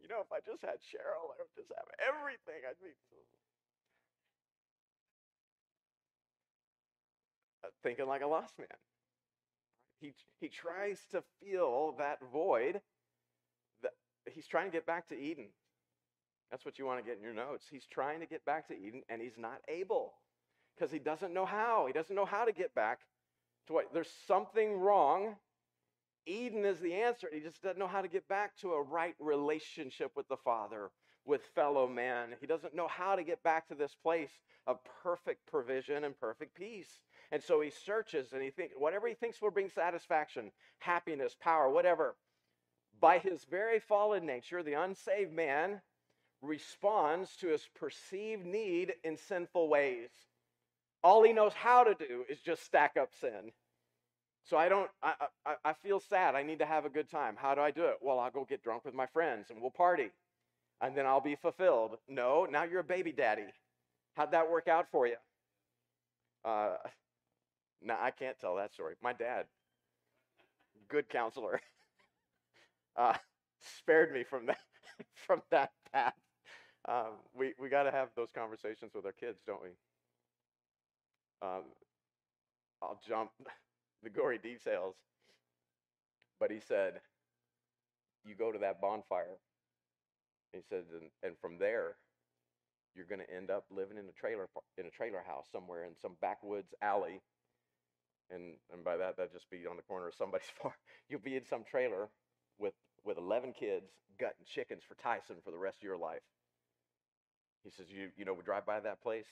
[0.00, 2.66] You know, if I just had Cheryl, I would just have everything.
[2.68, 2.90] I'd be
[7.64, 8.66] uh, thinking like a lost man.
[10.00, 12.80] He, he tries to fill that void.
[13.82, 13.92] That
[14.28, 15.46] he's trying to get back to Eden.
[16.52, 17.64] That's what you want to get in your notes.
[17.70, 20.12] He's trying to get back to Eden and he's not able
[20.76, 21.86] because he doesn't know how.
[21.86, 22.98] He doesn't know how to get back
[23.68, 25.36] to what there's something wrong.
[26.26, 27.28] Eden is the answer.
[27.32, 30.90] He just doesn't know how to get back to a right relationship with the Father,
[31.24, 32.34] with fellow man.
[32.38, 34.32] He doesn't know how to get back to this place
[34.66, 37.00] of perfect provision and perfect peace.
[37.30, 41.70] And so he searches and he thinks whatever he thinks will bring satisfaction, happiness, power,
[41.70, 42.14] whatever.
[43.00, 45.80] By his very fallen nature, the unsaved man
[46.42, 50.10] responds to his perceived need in sinful ways.
[51.04, 53.52] All he knows how to do is just stack up sin.
[54.44, 55.14] So I don't, I,
[55.46, 56.34] I, I feel sad.
[56.34, 57.36] I need to have a good time.
[57.36, 57.96] How do I do it?
[58.02, 60.10] Well, I'll go get drunk with my friends and we'll party
[60.80, 61.96] and then I'll be fulfilled.
[62.08, 63.46] No, now you're a baby daddy.
[64.16, 65.16] How'd that work out for you?
[66.44, 66.76] Uh,
[67.82, 68.94] no, I can't tell that story.
[69.02, 69.46] My dad,
[70.88, 71.60] good counselor,
[72.96, 73.14] uh,
[73.60, 74.58] spared me from that
[75.26, 76.14] from that path.
[76.88, 79.70] Um, we we got to have those conversations with our kids, don't we?
[81.42, 81.64] Um,
[82.82, 83.30] I'll jump
[84.02, 84.96] the gory details,
[86.40, 87.00] but he said,
[88.24, 89.38] "You go to that bonfire."
[90.52, 91.96] he said, and, and from there,
[92.94, 95.92] you're going to end up living in a trailer in a trailer house somewhere in
[96.00, 97.20] some backwoods alley.
[98.30, 100.74] And and by that, that'd just be on the corner of somebody's farm.
[101.08, 102.08] You'll be in some trailer
[102.58, 103.86] with with 11 kids
[104.18, 106.22] gutting chickens for Tyson for the rest of your life.
[107.64, 109.26] He says, you you know, we drive by that place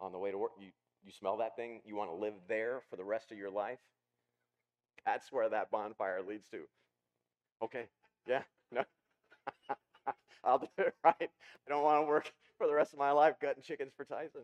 [0.00, 0.52] on the way to work.
[0.58, 0.68] You
[1.04, 1.80] you smell that thing.
[1.84, 3.78] You want to live there for the rest of your life.
[5.04, 6.62] That's where that bonfire leads to.
[7.62, 7.86] Okay,
[8.26, 8.84] yeah, no.
[10.44, 11.14] I'll do it right.
[11.20, 14.42] I don't want to work for the rest of my life gutting chickens for Tyson.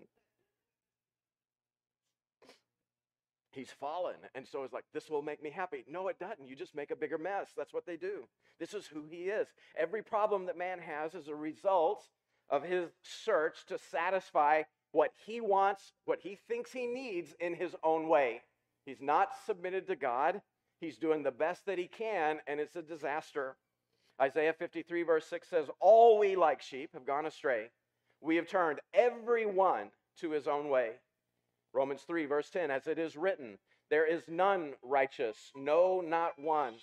[3.52, 4.16] He's fallen.
[4.35, 5.85] And so it's like, this will make me happy.
[5.88, 6.48] No, it doesn't.
[6.48, 7.50] You just make a bigger mess.
[7.57, 8.24] That's what they do.
[8.59, 9.48] This is who he is.
[9.76, 12.02] Every problem that man has is a result
[12.53, 14.62] of his search to satisfy
[14.93, 18.43] what he wants, what he thinks he needs in his own way.
[18.85, 20.43] He's not submitted to God.
[20.81, 23.57] He's doing the best that he can, and it's a disaster.
[24.21, 27.71] Isaiah 53, verse 6 says, All we like sheep have gone astray.
[28.21, 30.91] We have turned every one to his own way.
[31.73, 33.59] Romans 3, verse 10, as it is written,
[33.91, 36.75] There is none righteous, no, not one.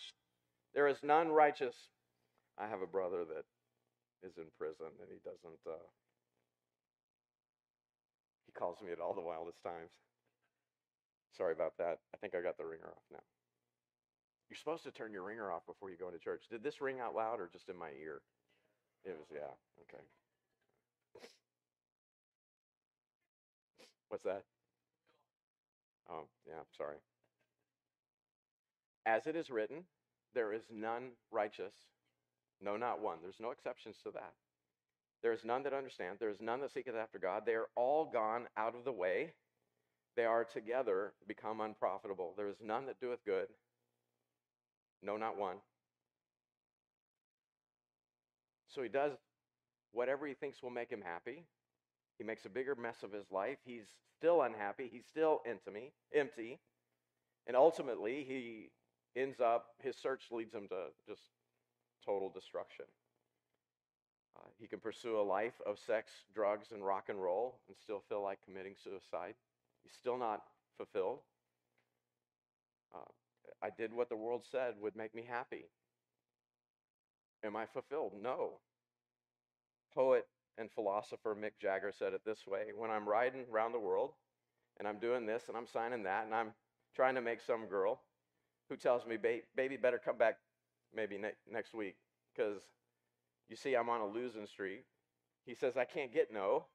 [0.74, 1.76] There is none righteous.
[2.58, 3.46] I have a brother that
[4.24, 5.88] is in prison and he doesn't, uh,
[8.46, 9.92] he calls me at all the wildest times.
[11.38, 12.00] Sorry about that.
[12.14, 13.24] I think I got the ringer off now.
[14.50, 16.46] You're supposed to turn your ringer off before you go into church.
[16.50, 18.22] Did this ring out loud or just in my ear?
[19.06, 19.54] It was, yeah,
[19.88, 20.04] okay.
[24.10, 24.44] What's that?
[26.10, 26.98] Oh, yeah, sorry.
[29.06, 29.84] As it is written,
[30.34, 31.74] there is none righteous,
[32.62, 33.18] no, not one.
[33.22, 34.34] There's no exceptions to that.
[35.22, 36.18] There is none that understand.
[36.20, 37.44] There is none that seeketh after God.
[37.46, 39.34] They are all gone out of the way.
[40.16, 42.34] They are together become unprofitable.
[42.36, 43.48] There is none that doeth good,
[45.02, 45.58] no, not one.
[48.68, 49.14] So he does
[49.92, 51.46] whatever he thinks will make him happy.
[52.18, 53.58] He makes a bigger mess of his life.
[53.66, 54.90] He's still unhappy.
[54.92, 56.60] He's still empty, empty.
[57.48, 58.72] And ultimately, he
[59.20, 61.22] ends up, his search leads him to just
[62.06, 62.86] total destruction.
[64.38, 68.02] Uh, he can pursue a life of sex, drugs, and rock and roll and still
[68.08, 69.36] feel like committing suicide.
[69.84, 70.44] He's still not
[70.78, 71.20] fulfilled.
[72.94, 73.10] Uh,
[73.62, 75.66] I did what the world said would make me happy.
[77.44, 78.14] Am I fulfilled?
[78.22, 78.60] No.
[79.94, 84.12] Poet and philosopher Mick Jagger said it this way When I'm riding around the world
[84.78, 86.54] and I'm doing this and I'm signing that and I'm
[86.96, 88.02] trying to make some girl
[88.70, 90.38] who tells me, baby, better come back
[90.96, 91.96] maybe ne- next week
[92.36, 92.62] because
[93.50, 94.86] you see, I'm on a losing streak.
[95.46, 96.66] He says, I can't get no.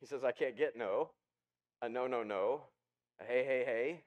[0.00, 1.10] He says, I can't get no.
[1.82, 2.62] A no, no, no.
[3.20, 4.04] A hey, hey, hey.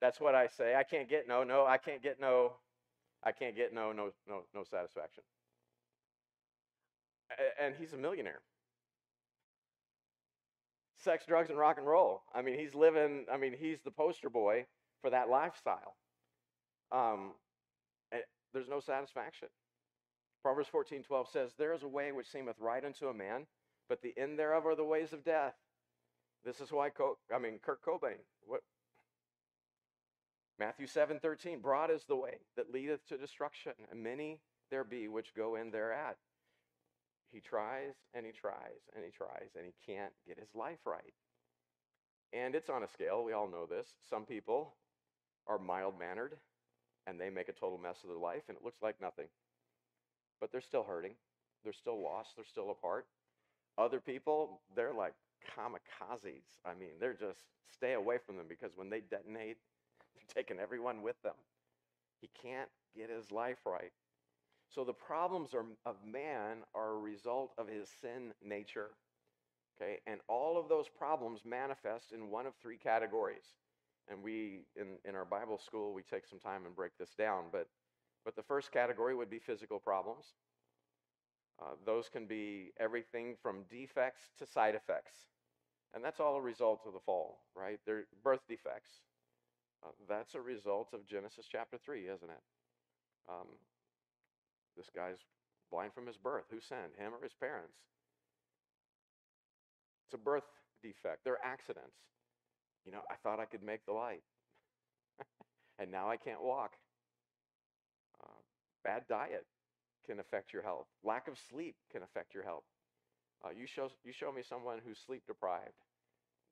[0.00, 0.74] That's what I say.
[0.76, 2.52] I can't get no, no, I can't get no,
[3.24, 5.24] I can't get no, no, no, no satisfaction.
[7.60, 8.40] And he's a millionaire.
[10.98, 12.22] Sex, drugs, and rock and roll.
[12.34, 14.66] I mean, he's living, I mean, he's the poster boy
[15.00, 15.94] for that lifestyle.
[16.92, 17.32] Um,
[18.52, 19.48] there's no satisfaction.
[20.42, 23.46] Proverbs 14, 12 says, There is a way which seemeth right unto a man,
[23.88, 25.54] but the end thereof are the ways of death.
[26.44, 28.60] This is why, Co- I mean, Kurt Cobain, what,
[30.58, 35.08] Matthew 7 13, broad is the way that leadeth to destruction, and many there be
[35.08, 36.16] which go in thereat.
[37.30, 41.14] He tries and he tries and he tries, and he can't get his life right.
[42.32, 43.88] And it's on a scale, we all know this.
[44.08, 44.74] Some people
[45.46, 46.38] are mild mannered
[47.08, 49.26] and they make a total mess of their life, and it looks like nothing.
[50.40, 51.14] But they're still hurting,
[51.64, 53.06] they're still lost, they're still apart.
[53.78, 55.14] Other people, they're like
[55.56, 56.44] kamikazes.
[56.64, 57.40] I mean, they're just
[57.72, 59.56] stay away from them because when they detonate,
[60.14, 61.34] they're taking everyone with them.
[62.20, 63.92] He can't get his life right.
[64.68, 68.90] So the problems are, of man are a result of his sin nature.
[69.80, 73.54] Okay, and all of those problems manifest in one of three categories.
[74.10, 77.44] And we, in, in our Bible school, we take some time and break this down.
[77.52, 77.68] But,
[78.24, 80.24] but the first category would be physical problems.
[81.60, 85.12] Uh, those can be everything from defects to side effects.
[85.94, 87.80] And that's all a result of the fall, right?
[87.84, 88.90] They're birth defects.
[89.82, 92.42] Uh, that's a result of Genesis chapter 3, isn't it?
[93.28, 93.46] Um,
[94.76, 95.18] this guy's
[95.70, 96.44] blind from his birth.
[96.50, 97.74] Who sinned, him or his parents?
[100.06, 100.44] It's a birth
[100.82, 101.24] defect.
[101.24, 101.96] They're accidents.
[102.84, 104.22] You know, I thought I could make the light,
[105.78, 106.72] and now I can't walk.
[108.22, 108.40] Uh,
[108.84, 109.46] bad diet
[110.06, 110.86] can affect your health.
[111.04, 112.64] Lack of sleep can affect your health.
[113.44, 115.84] Uh, you, show, you show me someone who's sleep deprived,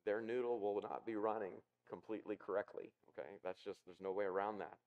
[0.05, 1.53] their noodle will not be running
[1.89, 2.91] completely correctly.
[3.11, 4.77] Okay, that's just, there's no way around that.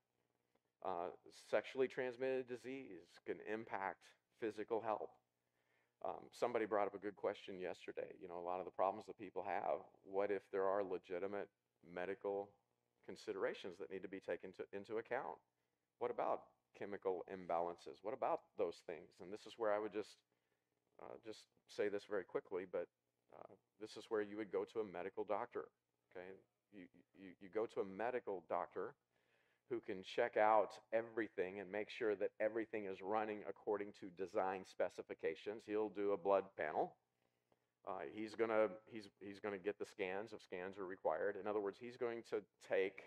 [0.84, 1.08] Uh,
[1.50, 3.98] sexually transmitted disease can impact
[4.40, 5.10] physical health.
[6.04, 8.16] Um, somebody brought up a good question yesterday.
[8.22, 11.48] You know, a lot of the problems that people have, what if there are legitimate
[11.84, 12.48] medical
[13.06, 15.36] considerations that need to be taken to, into account?
[15.98, 16.42] What about
[16.78, 18.00] chemical imbalances?
[18.02, 19.20] What about those things?
[19.20, 20.16] And this is where I would just
[21.02, 22.86] uh, just say this very quickly, but
[23.34, 25.68] uh, this is where you would go to a medical doctor.
[26.10, 26.26] Okay,
[26.72, 26.84] you,
[27.16, 28.94] you, you go to a medical doctor
[29.70, 34.64] who can check out everything and make sure that everything is running according to design
[34.68, 35.62] specifications.
[35.66, 36.96] He'll do a blood panel.
[37.88, 41.36] Uh, he's gonna he's he's gonna get the scans if scans are required.
[41.40, 43.04] In other words, he's going to take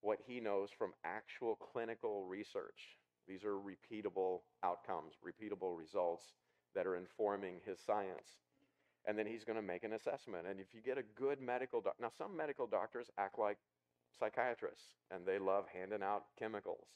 [0.00, 2.98] what he knows from actual clinical research.
[3.28, 6.24] These are repeatable outcomes, repeatable results
[6.74, 8.40] that are informing his science.
[9.06, 10.46] And then he's going to make an assessment.
[10.48, 13.58] And if you get a good medical doc, now some medical doctors act like
[14.18, 16.86] psychiatrists and they love handing out chemicals.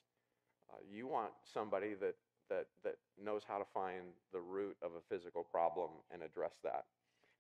[0.70, 2.14] Uh, you want somebody that,
[2.50, 6.85] that, that knows how to find the root of a physical problem and address that.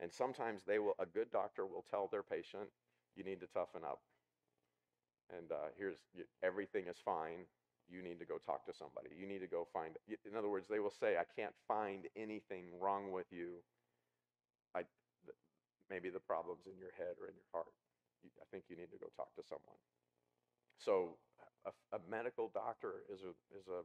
[0.00, 2.68] And sometimes they will, a good doctor will tell their patient,
[3.16, 4.00] you need to toughen up.
[5.36, 5.96] And uh, here's
[6.42, 7.46] everything is fine
[7.88, 9.10] you need to go talk to somebody.
[9.14, 9.96] You need to go find.
[10.08, 13.62] In other words, they will say, "I can't find anything wrong with you."
[14.74, 14.82] I
[15.88, 17.70] maybe the problem's in your head or in your heart.
[18.24, 19.78] I think you need to go talk to someone.
[20.78, 21.16] So,
[21.66, 23.82] a, a medical doctor is a is a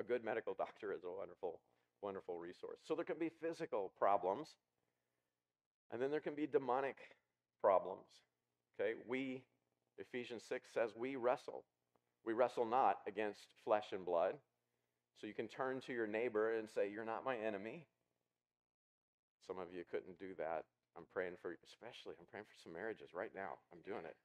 [0.00, 1.60] a good medical doctor is a wonderful
[2.02, 2.80] wonderful resource.
[2.84, 4.48] So there can be physical problems,
[5.90, 6.96] and then there can be demonic
[7.60, 8.06] problems.
[8.80, 9.42] Okay, we
[9.98, 11.64] Ephesians six says we wrestle
[12.24, 14.34] we wrestle not against flesh and blood.
[15.20, 17.86] So you can turn to your neighbor and say, You're not my enemy.
[19.46, 20.64] Some of you couldn't do that.
[20.96, 23.58] I'm praying for, especially, I'm praying for some marriages right now.
[23.72, 24.16] I'm doing it.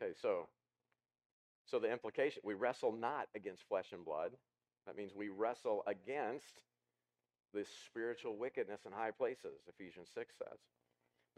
[0.00, 0.48] Okay, so
[1.66, 4.32] so the implication we wrestle not against flesh and blood.
[4.86, 6.62] That means we wrestle against
[7.52, 10.58] this spiritual wickedness in high places, Ephesians 6 says.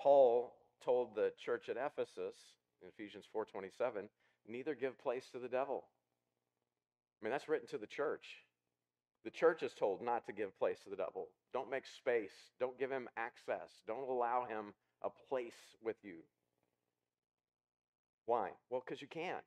[0.00, 2.36] Paul told the church at Ephesus
[2.80, 4.08] in Ephesians 4:27
[4.46, 5.84] neither give place to the devil.
[7.20, 8.44] I mean, that's written to the church.
[9.24, 11.28] The church is told not to give place to the devil.
[11.52, 12.32] Don't make space.
[12.58, 13.70] Don't give him access.
[13.86, 16.18] Don't allow him a place with you.
[18.26, 18.50] Why?
[18.70, 19.44] Well, because you can't.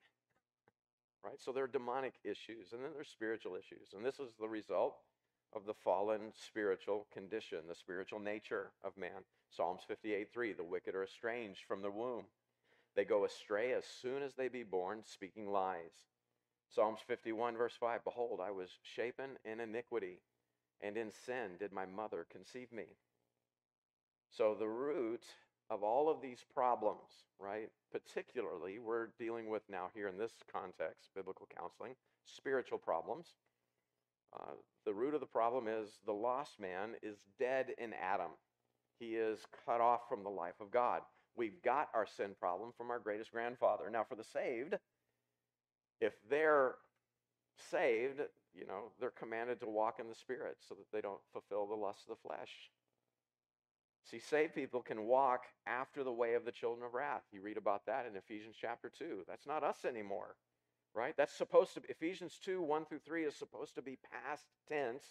[1.24, 1.40] Right?
[1.40, 3.94] So there are demonic issues, and then there's spiritual issues.
[3.96, 4.98] And this is the result
[5.54, 9.24] of the fallen spiritual condition, the spiritual nature of man.
[9.50, 12.26] Psalms 58 3 The wicked are estranged from the womb.
[12.96, 15.92] They go astray as soon as they be born, speaking lies.
[16.70, 20.20] Psalms 51, verse 5 Behold, I was shapen in iniquity,
[20.82, 22.86] and in sin did my mother conceive me.
[24.30, 25.24] So, the root
[25.70, 27.10] of all of these problems,
[27.40, 33.28] right, particularly we're dealing with now here in this context, biblical counseling, spiritual problems.
[34.36, 34.54] Uh,
[34.86, 38.32] the root of the problem is the lost man is dead in Adam.
[39.00, 41.02] He is cut off from the life of God.
[41.36, 43.90] We've got our sin problem from our greatest grandfather.
[43.90, 44.76] Now, for the saved,
[46.00, 46.76] if they're
[47.72, 48.22] saved,
[48.56, 51.76] you know, they're commanded to walk in the Spirit so that they don't fulfill the
[51.76, 52.52] lust of the flesh.
[54.06, 57.24] See, saved people can walk after the way of the children of wrath.
[57.32, 59.24] You read about that in Ephesians chapter 2.
[59.28, 60.36] That's not us anymore,
[60.94, 61.16] right?
[61.18, 65.04] That's supposed to be, Ephesians 2, 1 through 3 is supposed to be past tense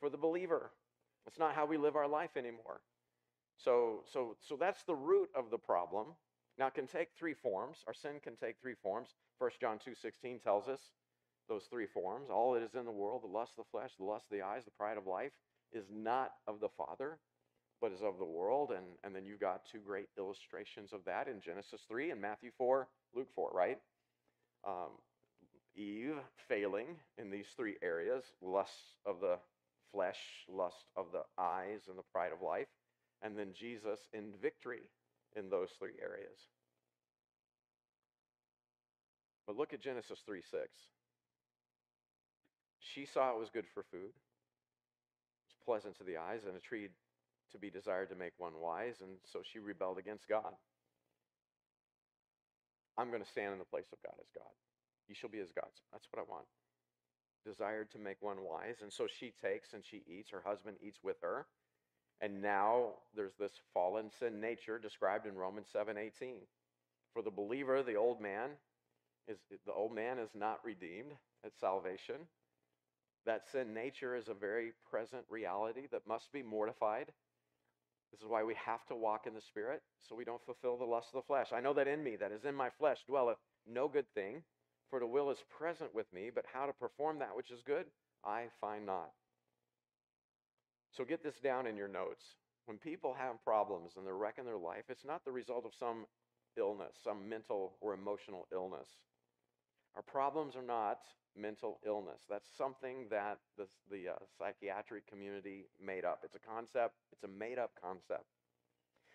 [0.00, 0.72] for the believer.
[1.26, 2.80] That's not how we live our life anymore.
[3.58, 6.06] So, so, so that's the root of the problem.
[6.58, 7.84] Now, it can take three forms.
[7.86, 9.10] Our sin can take three forms.
[9.38, 10.80] 1 John 2.16 tells us
[11.50, 12.30] those three forms.
[12.30, 14.42] All that is in the world, the lust of the flesh, the lust of the
[14.42, 15.32] eyes, the pride of life,
[15.72, 17.18] is not of the Father,
[17.82, 18.70] but is of the world.
[18.70, 22.50] And, and then you've got two great illustrations of that in Genesis 3 and Matthew
[22.56, 23.78] 4, Luke 4, right?
[24.66, 24.96] Um,
[25.76, 26.16] Eve
[26.48, 26.86] failing
[27.18, 29.36] in these three areas lust of the
[29.92, 32.68] flesh, lust of the eyes, and the pride of life
[33.22, 34.82] and then Jesus in victory
[35.36, 36.38] in those three areas.
[39.46, 40.68] But look at Genesis 3 6.
[42.80, 44.10] She saw it was good for food,
[45.46, 46.88] it's pleasant to the eyes, and a tree
[47.52, 50.54] to be desired to make one wise, and so she rebelled against God.
[52.96, 54.52] I'm going to stand in the place of God as God.
[55.08, 55.80] You shall be as gods.
[55.92, 56.46] That's what I want.
[57.46, 58.76] Desired to make one wise.
[58.82, 60.30] And so she takes and she eats.
[60.30, 61.46] Her husband eats with her.
[62.20, 66.46] And now there's this fallen sin nature described in Romans 7:18.
[67.14, 68.50] For the believer, the old man
[69.26, 72.28] is the old man is not redeemed at salvation.
[73.30, 77.12] That sin nature is a very present reality that must be mortified.
[78.10, 80.84] This is why we have to walk in the Spirit so we don't fulfill the
[80.84, 81.52] lust of the flesh.
[81.52, 84.42] I know that in me, that is in my flesh, dwelleth no good thing,
[84.90, 87.86] for the will is present with me, but how to perform that which is good,
[88.24, 89.12] I find not.
[90.90, 92.24] So get this down in your notes.
[92.66, 96.06] When people have problems and they're wrecking their life, it's not the result of some
[96.58, 98.88] illness, some mental or emotional illness.
[99.94, 100.98] Our problems are not
[101.36, 102.22] mental illness.
[102.28, 106.20] That's something that the, the uh, psychiatric community made up.
[106.24, 108.24] It's a concept, it's a made up concept.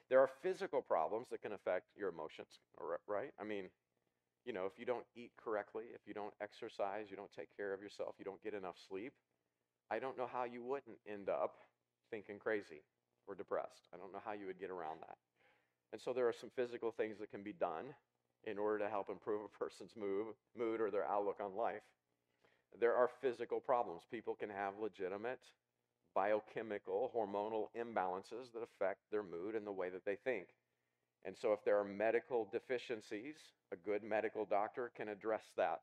[0.09, 2.59] There are physical problems that can affect your emotions,
[3.07, 3.31] right?
[3.39, 3.69] I mean,
[4.45, 7.73] you know, if you don't eat correctly, if you don't exercise, you don't take care
[7.73, 9.13] of yourself, you don't get enough sleep,
[9.89, 11.55] I don't know how you wouldn't end up
[12.09, 12.81] thinking crazy
[13.27, 13.89] or depressed.
[13.93, 15.17] I don't know how you would get around that.
[15.91, 17.93] And so there are some physical things that can be done
[18.43, 21.81] in order to help improve a person's mood, mood or their outlook on life.
[22.79, 24.03] There are physical problems.
[24.09, 25.39] People can have legitimate
[26.13, 30.47] biochemical, hormonal imbalances that affect their mood and the way that they think.
[31.25, 33.35] And so, if there are medical deficiencies,
[33.73, 35.81] a good medical doctor can address that.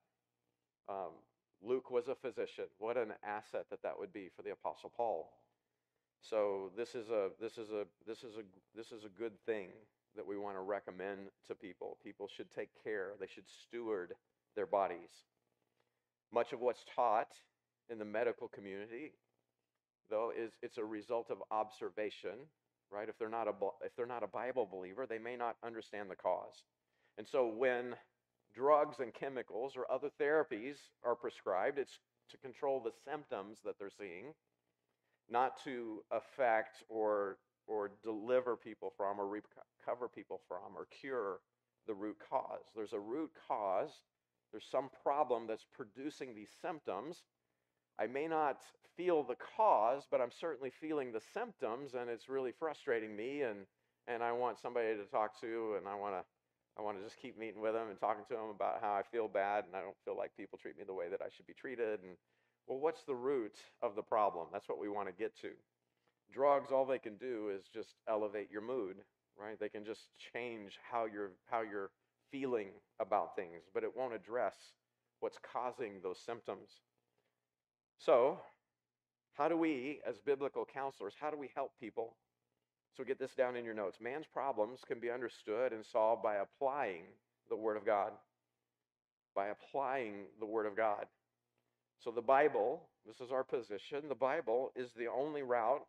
[0.89, 1.13] Um,
[1.61, 2.65] Luke was a physician.
[2.79, 5.31] What an asset that that would be for the Apostle Paul.
[6.23, 8.45] So this is a this is a this is a
[8.77, 9.69] this is a good thing
[10.15, 11.99] that we want to recommend to people.
[12.05, 13.13] People should take care.
[13.19, 14.15] They should steward
[14.55, 15.11] their bodies.
[16.33, 17.33] Much of what's taught
[17.91, 19.13] in the medical community,
[20.11, 22.39] though, is it's a result of observation
[22.93, 23.09] right?
[23.09, 23.55] If they're not a
[23.85, 26.63] if they're not a Bible believer, they may not understand the cause.
[27.19, 27.97] And so when
[28.55, 31.99] drugs and chemicals or other therapies are prescribed, it's
[32.31, 34.35] to control the symptoms that they're seeing,
[35.29, 41.39] not to affect or or deliver people from or recover people from or cure
[41.87, 42.65] the root cause.
[42.77, 43.91] There's a root cause.
[44.53, 47.23] There's some problem that's producing these symptoms.
[47.99, 48.63] I may not
[48.97, 53.43] feel the cause, but I'm certainly feeling the symptoms, and it's really frustrating me.
[53.43, 53.67] And
[54.09, 56.25] and I want somebody to talk to, and I want to
[56.79, 59.03] I want to just keep meeting with them and talking to them about how I
[59.03, 61.47] feel bad, and I don't feel like people treat me the way that I should
[61.47, 62.01] be treated.
[62.03, 62.17] And
[62.67, 64.49] well, what's the root of the problem?
[64.53, 65.51] That's what we want to get to.
[66.33, 68.97] Drugs, all they can do is just elevate your mood,
[69.39, 69.59] right?
[69.61, 71.91] They can just change how you're how you're
[72.33, 72.69] feeling
[72.99, 74.57] about things, but it won't address
[75.21, 76.69] what's causing those symptoms.
[77.99, 78.41] So,
[79.35, 82.17] how do we, as biblical counselors, how do we help people?
[82.97, 83.99] So get this down in your notes.
[84.01, 87.05] Man's problems can be understood and solved by applying
[87.49, 88.13] the Word of God.
[89.35, 91.07] By applying the Word of God.
[92.01, 95.87] So the Bible, this is our position, the Bible is the only route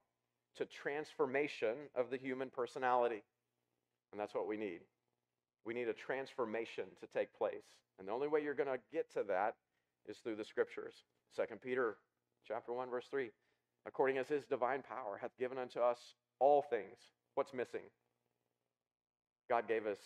[0.57, 3.23] to transformation of the human personality.
[4.11, 4.81] And that's what we need.
[5.65, 7.77] We need a transformation to take place.
[7.99, 9.55] And the only way you're going to get to that
[10.07, 10.93] is through the scriptures.
[11.35, 11.97] Second Peter
[12.47, 13.29] chapter 1, verse 3.
[13.85, 15.99] According as his divine power hath given unto us
[16.39, 16.97] all things.
[17.35, 17.81] What's missing?
[19.49, 19.97] God gave us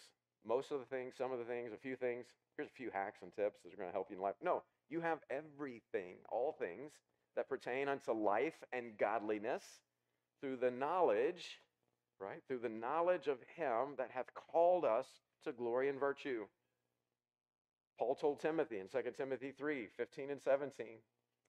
[0.45, 2.25] most of the things, some of the things, a few things.
[2.55, 4.35] Here's a few hacks and tips that are going to help you in life.
[4.41, 6.91] No, you have everything, all things
[7.35, 9.63] that pertain unto life and godliness
[10.41, 11.59] through the knowledge,
[12.19, 12.41] right?
[12.47, 15.05] Through the knowledge of him that hath called us
[15.43, 16.45] to glory and virtue.
[17.99, 20.85] Paul told Timothy in 2 Timothy 3 15 and 17,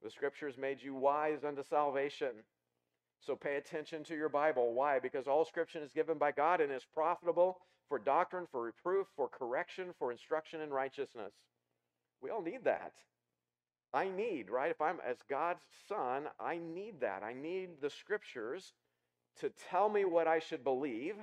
[0.03, 2.33] the scriptures made you wise unto salvation.
[3.21, 4.73] So pay attention to your Bible.
[4.73, 4.99] Why?
[5.01, 7.59] Because all scripture is given by God and is profitable
[7.89, 11.33] for doctrine, for reproof, for correction, for instruction in righteousness.
[12.23, 12.93] We all need that.
[13.93, 14.71] I need, right?
[14.71, 17.23] If I'm as God's son, I need that.
[17.23, 18.73] I need the scriptures
[19.41, 21.15] to tell me what I should believe,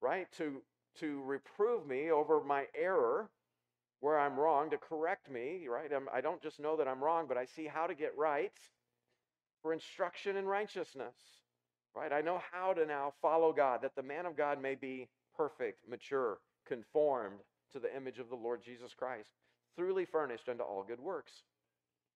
[0.00, 0.26] right?
[0.36, 0.62] To
[1.00, 3.30] to reprove me over my error
[4.00, 5.90] where I'm wrong, to correct me, right?
[5.92, 8.16] I'm, I do not just know that I'm wrong, but I see how to get
[8.16, 8.52] right
[9.62, 11.16] for instruction in righteousness,
[11.96, 12.12] right?
[12.12, 15.88] I know how to now follow God, that the man of God may be perfect,
[15.88, 17.40] mature, conformed
[17.72, 19.30] to the image of the Lord Jesus Christ,
[19.76, 21.32] truly furnished unto all good works.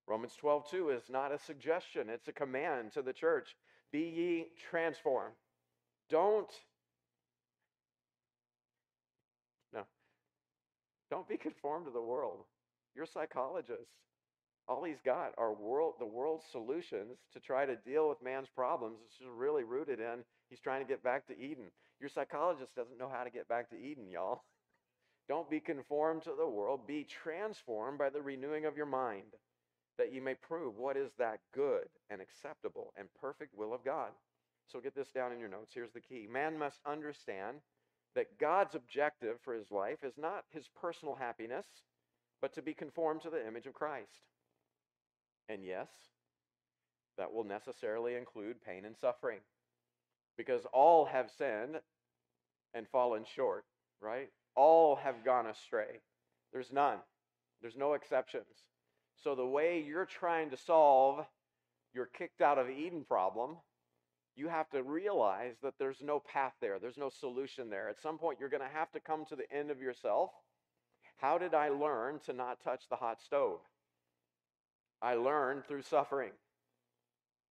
[0.06, 3.56] Romans 12, 2 is not a suggestion, it's a command to the church.
[3.92, 5.34] Be ye transformed.
[6.08, 6.50] Don't
[9.72, 9.82] no.
[11.12, 12.46] Don't be conformed to the world.
[12.94, 13.90] You're a psychologist.
[14.66, 18.96] All he's got are world the world's solutions to try to deal with man's problems.
[19.04, 21.66] It's just really rooted in he's trying to get back to Eden.
[22.00, 24.44] Your psychologist doesn't know how to get back to Eden, y'all.
[25.28, 26.86] Don't be conformed to the world.
[26.86, 29.34] Be transformed by the renewing of your mind,
[29.98, 34.12] that you may prove what is that good and acceptable and perfect will of God.
[34.66, 35.72] So get this down in your notes.
[35.74, 37.58] Here's the key man must understand
[38.14, 41.66] that God's objective for his life is not his personal happiness,
[42.40, 44.26] but to be conformed to the image of Christ.
[45.48, 45.88] And yes,
[47.18, 49.38] that will necessarily include pain and suffering
[50.36, 51.76] because all have sinned
[52.74, 53.64] and fallen short,
[54.00, 54.28] right?
[54.54, 56.00] All have gone astray.
[56.52, 56.98] There's none,
[57.60, 58.66] there's no exceptions.
[59.22, 61.24] So the way you're trying to solve
[61.94, 63.56] your kicked out of Eden problem,
[64.34, 67.88] you have to realize that there's no path there, there's no solution there.
[67.88, 70.30] At some point, you're going to have to come to the end of yourself.
[71.18, 73.60] How did I learn to not touch the hot stove?
[75.02, 76.32] I learned through suffering,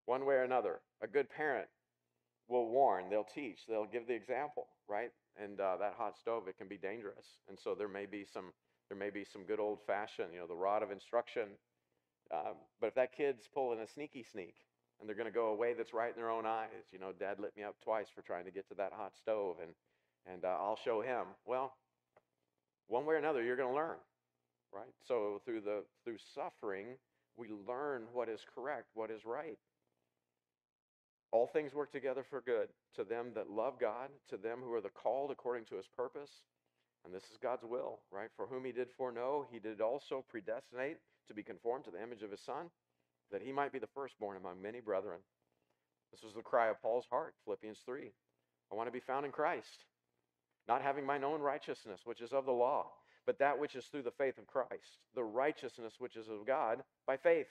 [0.06, 0.80] one way or another.
[1.02, 1.68] A good parent
[2.48, 5.10] will warn, they'll teach, they'll give the example, right?
[5.42, 7.26] And uh, that hot stove, it can be dangerous.
[7.48, 8.52] And so there may be some,
[8.88, 11.48] there may be some good old fashioned, you know, the rod of instruction.
[12.34, 14.54] Um, but if that kid's pulling a sneaky sneak
[15.02, 17.10] and they're going to go a way that's right in their own eyes, you know,
[17.18, 19.72] dad lit me up twice for trying to get to that hot stove and,
[20.32, 21.26] and uh, I'll show him.
[21.44, 21.74] Well,
[22.86, 23.96] one way or another, you're going to learn,
[24.72, 24.94] right?
[25.08, 26.86] So through the, through suffering,
[27.36, 29.58] we learn what is correct, what is right.
[31.32, 34.80] All things work together for good to them that love God, to them who are
[34.80, 36.30] the called according to his purpose.
[37.04, 38.28] And this is God's will, right?
[38.36, 42.22] For whom he did foreknow, he did also predestinate to be conformed to the image
[42.22, 42.66] of his son,
[43.32, 45.18] that he might be the firstborn among many brethren.
[46.12, 48.12] This was the cry of Paul's heart, Philippians 3.
[48.70, 49.84] I want to be found in Christ,
[50.68, 52.86] not having mine own righteousness, which is of the law,
[53.26, 56.82] but that which is through the faith of Christ, the righteousness which is of God
[57.06, 57.48] by faith,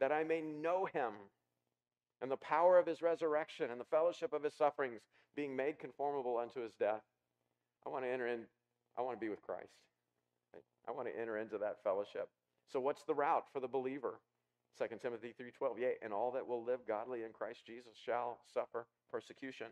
[0.00, 1.12] that I may know him
[2.20, 5.00] and the power of his resurrection and the fellowship of his sufferings,
[5.36, 7.02] being made conformable unto his death.
[7.86, 8.40] I want to enter in,
[8.96, 9.68] I want to be with Christ.
[10.88, 12.28] I want to enter into that fellowship.
[12.72, 14.20] So what's the route for the believer?
[14.78, 15.78] 2 Timothy 3:12.
[15.78, 19.68] Yea, and all that will live godly in Christ Jesus shall suffer persecution.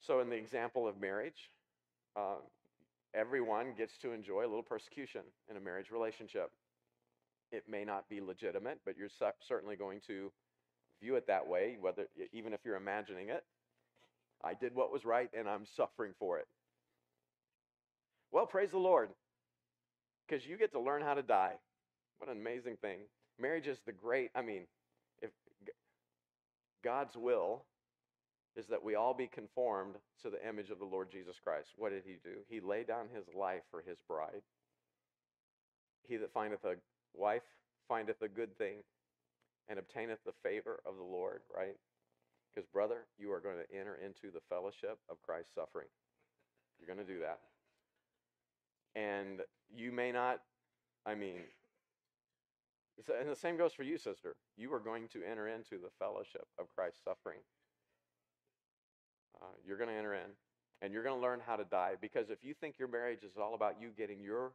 [0.00, 1.50] So in the example of marriage,
[2.14, 2.36] uh,
[3.14, 6.50] everyone gets to enjoy a little persecution in a marriage relationship.
[7.50, 9.08] It may not be legitimate, but you're
[9.40, 10.30] certainly going to
[11.00, 13.44] view it that way, whether even if you're imagining it.
[14.44, 16.46] I did what was right and I'm suffering for it.
[18.30, 19.08] Well, praise the Lord,
[20.26, 21.54] because you get to learn how to die.
[22.18, 22.98] What an amazing thing.
[23.40, 24.62] Marriage is the great, I mean,
[25.22, 25.30] if
[26.82, 27.64] God's will
[28.56, 31.68] is that we all be conformed to the image of the Lord Jesus Christ.
[31.76, 32.38] What did he do?
[32.48, 34.42] He laid down his life for his bride.
[36.08, 36.74] He that findeth a
[37.14, 37.42] wife
[37.88, 38.78] findeth a good thing
[39.68, 41.76] and obtaineth the favor of the Lord, right?
[42.52, 45.86] Because, brother, you are going to enter into the fellowship of Christ's suffering.
[46.78, 47.38] You're going to do that.
[48.96, 49.40] And
[49.74, 50.40] you may not,
[51.06, 51.40] I mean,
[53.06, 54.36] and the same goes for you, sister.
[54.56, 57.38] You are going to enter into the fellowship of Christ's suffering.
[59.40, 60.30] Uh, you're going to enter in,
[60.82, 61.92] and you're going to learn how to die.
[62.00, 64.52] Because if you think your marriage is all about you getting your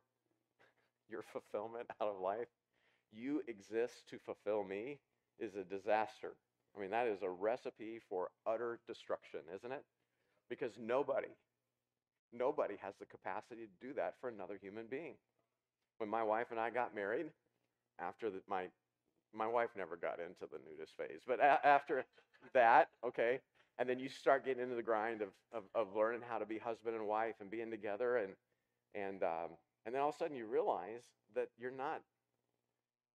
[1.09, 2.47] your fulfillment out of life,
[3.11, 4.99] you exist to fulfill me
[5.39, 6.33] is a disaster.
[6.75, 9.83] I mean, that is a recipe for utter destruction, isn't it?
[10.49, 11.27] Because nobody,
[12.31, 15.15] nobody has the capacity to do that for another human being.
[15.97, 17.27] When my wife and I got married,
[17.99, 18.67] after the, my
[19.33, 22.05] my wife never got into the nudist phase, but a- after
[22.53, 23.39] that, okay,
[23.79, 26.57] and then you start getting into the grind of, of, of learning how to be
[26.59, 28.33] husband and wife and being together, and
[28.95, 29.49] and um,
[29.85, 31.03] and then all of a sudden you realize
[31.35, 32.01] that you're not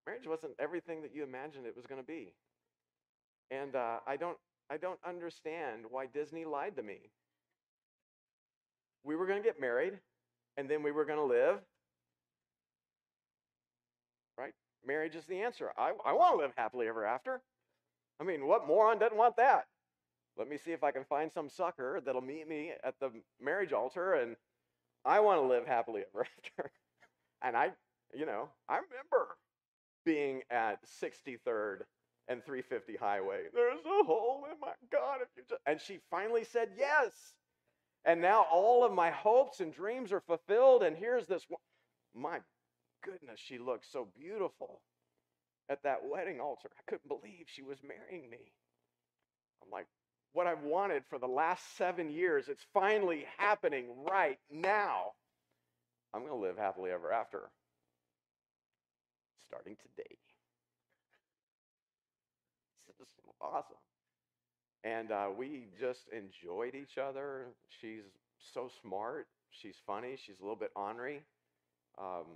[0.06, 2.32] marriage wasn't everything that you imagined it was going to be.
[3.50, 4.38] And uh, I don't
[4.70, 7.10] I don't understand why Disney lied to me.
[9.04, 9.98] We were going to get married,
[10.56, 11.60] and then we were going to live.
[14.86, 15.70] Marriage is the answer.
[15.76, 17.40] I, I want to live happily ever after.
[18.20, 19.66] I mean, what moron doesn't want that?
[20.36, 23.10] Let me see if I can find some sucker that'll meet me at the
[23.40, 24.36] marriage altar, and
[25.04, 26.70] I want to live happily ever after.
[27.42, 27.72] and I,
[28.14, 29.36] you know, I remember
[30.04, 31.80] being at 63rd
[32.28, 33.42] and 350 highway.
[33.52, 35.18] There's a hole in my God.
[35.22, 35.60] If you just...
[35.66, 37.12] And she finally said yes.
[38.04, 40.82] And now all of my hopes and dreams are fulfilled.
[40.82, 41.46] And here's this.
[42.14, 42.38] My
[43.04, 44.80] goodness, she looked so beautiful
[45.70, 46.70] at that wedding altar.
[46.78, 48.52] I couldn't believe she was marrying me.
[49.62, 49.86] I'm like,
[50.32, 52.48] what I've wanted for the last seven years.
[52.48, 55.12] It's finally happening right now.
[56.14, 57.50] I'm going to live happily ever after,
[59.46, 60.16] starting today.
[62.86, 63.08] This is
[63.40, 63.76] awesome.
[64.84, 67.46] And uh, we just enjoyed each other.
[67.80, 68.04] She's
[68.54, 69.26] so smart.
[69.50, 70.16] She's funny.
[70.24, 71.22] She's a little bit ornery,
[71.98, 72.26] um,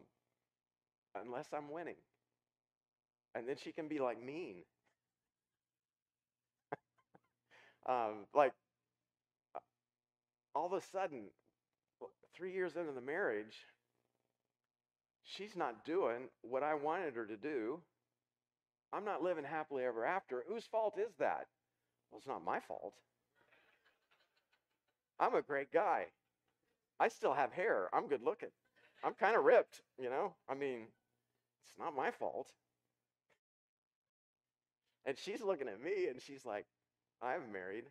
[1.15, 1.97] unless I'm winning.
[3.35, 4.65] And then she can be like mean.
[7.89, 8.53] um, like
[9.55, 9.61] uh,
[10.55, 11.31] all of a sudden,
[12.35, 13.67] three years into the marriage,
[15.25, 17.81] she's not doing what I wanted her to do.
[18.93, 20.45] I'm not living happily ever after.
[20.47, 21.47] Whose fault is that?
[22.11, 22.95] Well, it's not my fault.
[25.19, 26.07] I'm a great guy.
[27.01, 27.89] I still have hair.
[27.93, 28.51] I'm good looking.
[29.05, 30.35] I'm kind of ripped, you know?
[30.49, 30.89] I mean,
[31.65, 32.53] it's not my fault.
[35.05, 36.67] And she's looking at me and she's like,
[37.21, 37.85] I've married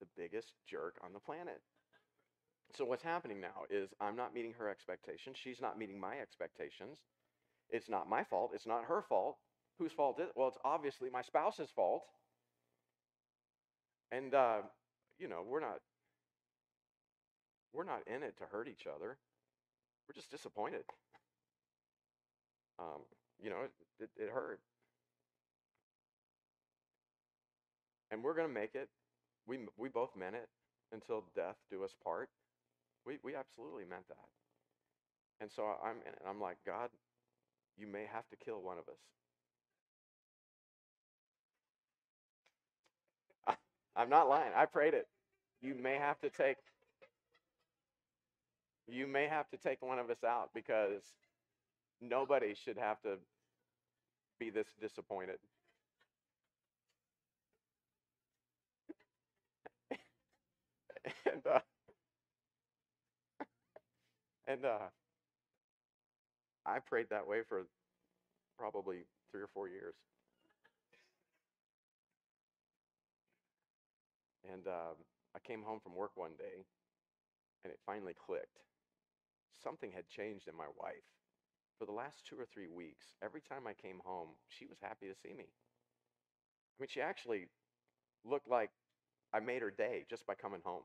[0.00, 1.60] the biggest jerk on the planet.
[2.76, 5.36] So what's happening now is I'm not meeting her expectations.
[5.38, 6.98] She's not meeting my expectations.
[7.70, 8.50] It's not my fault.
[8.54, 9.36] It's not her fault.
[9.78, 10.32] Whose fault is it?
[10.36, 12.04] Well, it's obviously my spouse's fault.
[14.12, 14.62] And uh,
[15.18, 15.78] you know, we're not
[17.72, 19.18] we're not in it to hurt each other.
[20.08, 20.82] We're just disappointed.
[22.84, 23.00] Um,
[23.42, 23.56] you know,
[24.00, 24.60] it, it, hurt.
[28.10, 28.88] And we're going to make it.
[29.46, 30.48] We, we both meant it
[30.92, 32.28] until death do us part.
[33.06, 34.28] We, we absolutely meant that.
[35.40, 36.90] And so I'm, and I'm like, God,
[37.76, 39.00] you may have to kill one of us.
[43.48, 43.54] I,
[44.00, 44.52] I'm not lying.
[44.54, 45.08] I prayed it.
[45.60, 46.56] You may have to take
[48.86, 51.02] you may have to take one of us out because
[52.00, 53.18] nobody should have to
[54.38, 55.38] be this disappointed.
[61.32, 61.60] and uh,
[64.46, 64.88] and uh,
[66.66, 67.66] I prayed that way for
[68.58, 69.94] probably three or four years.
[74.44, 74.96] And um,
[75.34, 76.64] I came home from work one day,
[77.64, 78.58] and it finally clicked.
[79.62, 81.02] Something had changed in my wife.
[81.78, 85.06] For the last two or three weeks, every time I came home, she was happy
[85.08, 85.44] to see me.
[85.44, 87.48] I mean, she actually
[88.24, 88.70] looked like
[89.32, 90.82] I made her day just by coming home.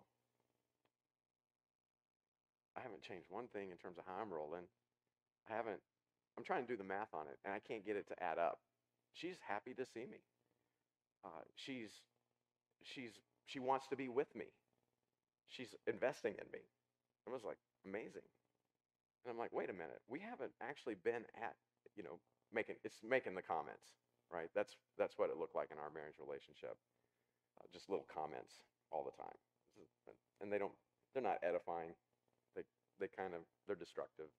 [2.75, 4.65] I haven't changed one thing in terms of how I'm rolling.
[5.49, 5.79] I haven't,
[6.37, 8.37] I'm trying to do the math on it, and I can't get it to add
[8.37, 8.59] up.
[9.13, 10.21] She's happy to see me.
[11.25, 11.89] Uh, she's,
[12.83, 13.11] she's,
[13.45, 14.45] she wants to be with me.
[15.47, 16.59] She's investing in me.
[17.27, 18.21] It was like amazing.
[19.23, 21.55] And I'm like, wait a minute, we haven't actually been at,
[21.95, 22.19] you know,
[22.53, 23.99] making it's making the comments,
[24.31, 24.49] right?
[24.55, 26.77] That's that's what it looked like in our marriage relationship.
[27.59, 29.35] Uh, just little comments all the time,
[30.41, 30.73] and they don't,
[31.13, 31.91] they're not edifying.
[32.55, 32.63] They
[32.99, 34.31] they kind of they're destructive.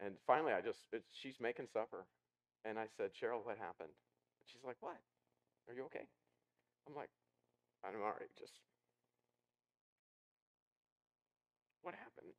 [0.00, 2.06] And finally, I just it's, she's making supper,
[2.64, 3.94] and I said, Cheryl, what happened?
[4.40, 4.98] And she's like, what?
[5.68, 6.06] Are you okay?
[6.88, 7.10] I'm like,
[7.84, 8.30] I'm all right.
[8.38, 8.58] Just
[11.82, 12.34] what happened?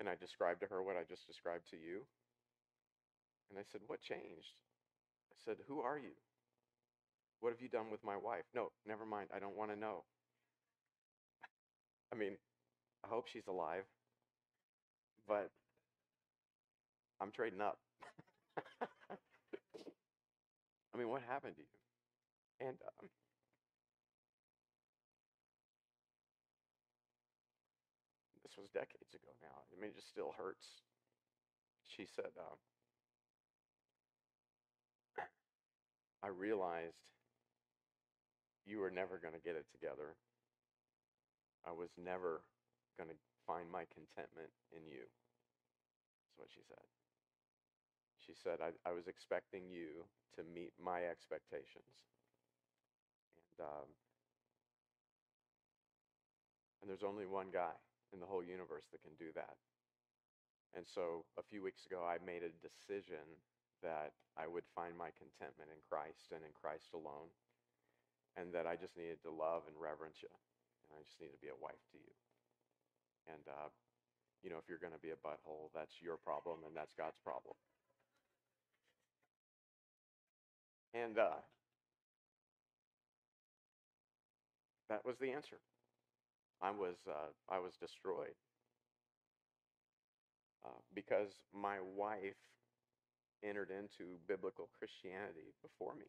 [0.00, 2.02] And I described to her what I just described to you.
[3.50, 4.54] And I said, What changed?
[5.32, 6.12] I said, Who are you?
[7.40, 8.44] What have you done with my wife?
[8.54, 9.30] No, never mind.
[9.34, 10.04] I don't want to know.
[12.12, 12.36] I mean,
[13.04, 13.84] I hope she's alive,
[15.26, 15.50] but
[17.20, 17.78] I'm trading up.
[20.94, 21.68] I mean, what happened to you?
[22.68, 23.08] And um,
[28.68, 29.64] was decades ago now.
[29.72, 30.82] I mean, it just still hurts.
[31.84, 32.56] She said, uh,
[36.22, 37.16] I realized
[38.66, 40.16] you were never going to get it together.
[41.66, 42.42] I was never
[42.98, 43.16] going to
[43.46, 45.08] find my contentment in you.
[46.26, 46.84] That's what she said.
[48.26, 50.04] She said, I, I was expecting you
[50.36, 52.04] to meet my expectations.
[53.38, 53.88] And, um,
[56.82, 57.72] and there's only one guy
[58.12, 59.56] in the whole universe that can do that.
[60.76, 63.24] And so a few weeks ago, I made a decision
[63.82, 67.30] that I would find my contentment in Christ and in Christ alone,
[68.36, 70.32] and that I just needed to love and reverence you,
[70.90, 72.14] and I just needed to be a wife to you.
[73.32, 73.70] And, uh,
[74.42, 77.18] you know, if you're going to be a butthole, that's your problem, and that's God's
[77.22, 77.56] problem.
[80.94, 81.40] And uh,
[84.88, 85.58] that was the answer.
[86.60, 88.34] I was uh, I was destroyed
[90.64, 92.38] uh, because my wife
[93.44, 96.06] entered into biblical Christianity before me.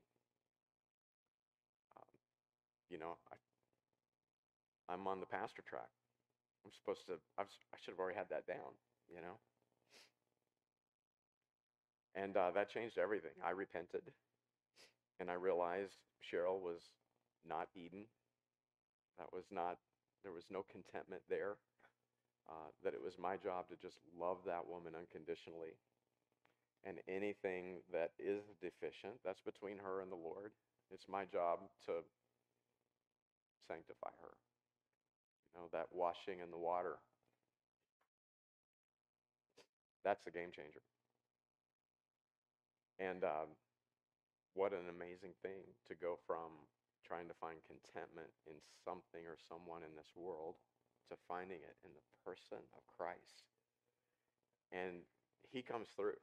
[2.90, 5.90] you know, I, I'm on the pastor track.
[6.66, 8.74] I'm supposed to, I, was, I should have already had that down,
[9.08, 9.38] you know?
[12.16, 13.38] And uh, that changed everything.
[13.46, 14.02] I repented
[15.20, 16.82] and I realized Cheryl was
[17.48, 18.06] not Eden.
[19.18, 19.78] That was not,
[20.24, 21.58] there was no contentment there.
[22.50, 25.78] Uh, that it was my job to just love that woman unconditionally.
[26.84, 30.52] And anything that is deficient, that's between her and the Lord.
[30.90, 32.02] It's my job to
[33.68, 34.34] sanctify her.
[35.54, 36.98] You know, that washing in the water.
[40.04, 40.82] That's a game changer.
[42.98, 43.54] And um,
[44.54, 46.66] what an amazing thing to go from
[47.10, 50.62] trying to find contentment in something or someone in this world
[51.10, 53.50] to finding it in the person of Christ.
[54.70, 55.02] And
[55.50, 56.22] he comes through.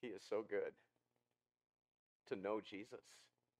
[0.00, 0.72] He is so good.
[2.32, 3.04] To know Jesus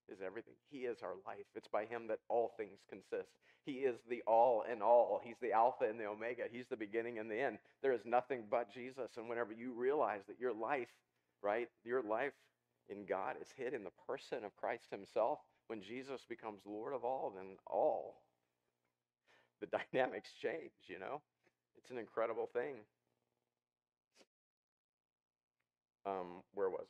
[0.08, 0.54] is everything.
[0.70, 1.44] He is our life.
[1.54, 3.36] It's by him that all things consist.
[3.66, 5.20] He is the all and all.
[5.22, 6.44] He's the Alpha and the Omega.
[6.50, 7.58] He's the beginning and the end.
[7.82, 9.10] There is nothing but Jesus.
[9.18, 10.88] And whenever you realize that your life,
[11.42, 12.32] right, your life
[12.88, 15.40] in God is hid in the person of Christ himself,
[15.70, 18.22] when Jesus becomes Lord of all, then all
[19.60, 21.22] the dynamics change, you know?
[21.78, 22.74] It's an incredible thing.
[26.04, 26.88] Um, where was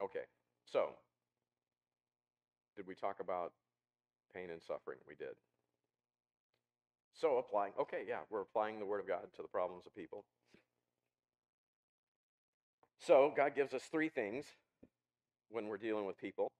[0.00, 0.04] I?
[0.04, 0.26] Okay,
[0.64, 0.88] so
[2.76, 3.52] did we talk about
[4.34, 4.98] pain and suffering?
[5.08, 5.36] We did.
[7.14, 10.24] So applying, okay, yeah, we're applying the Word of God to the problems of people.
[12.98, 14.44] So God gives us three things
[15.50, 16.50] when we're dealing with people.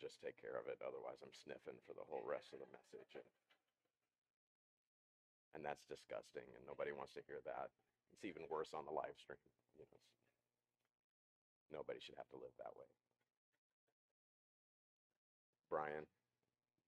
[0.00, 0.80] Just take care of it.
[0.80, 3.12] Otherwise, I'm sniffing for the whole rest of the message.
[3.14, 3.28] And,
[5.54, 7.68] and that's disgusting, and nobody wants to hear that.
[8.16, 9.44] It's even worse on the live stream.
[9.76, 10.00] You know,
[11.84, 12.88] nobody should have to live that way.
[15.68, 16.08] Brian,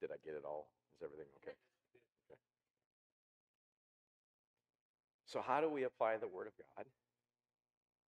[0.02, 0.72] did I get it all?
[0.98, 1.54] Is everything okay?
[2.26, 2.40] Okay.
[5.28, 6.88] So, how do we apply the Word of God?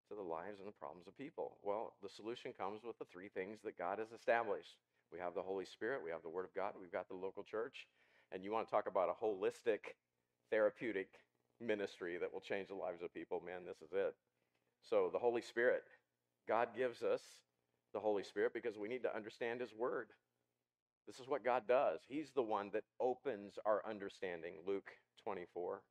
[0.09, 1.57] to the lives and the problems of people?
[1.63, 4.77] Well, the solution comes with the three things that God has established.
[5.11, 7.43] We have the Holy Spirit, we have the Word of God, we've got the local
[7.43, 7.87] church.
[8.31, 9.93] And you want to talk about a holistic
[10.49, 11.09] therapeutic
[11.61, 14.15] ministry that will change the lives of people, man, this is it.
[14.89, 15.83] So, the Holy Spirit,
[16.47, 17.21] God gives us
[17.93, 20.09] the Holy Spirit because we need to understand His Word.
[21.07, 21.99] This is what God does.
[22.07, 24.91] He's the one that opens our understanding, Luke
[25.23, 25.81] 24.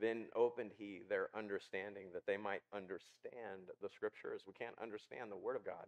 [0.00, 4.42] Then opened he their understanding that they might understand the scriptures.
[4.46, 5.86] We can't understand the word of God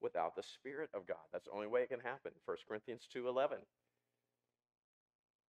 [0.00, 1.24] without the spirit of God.
[1.32, 2.32] That's the only way it can happen.
[2.44, 3.66] 1 Corinthians 2:11.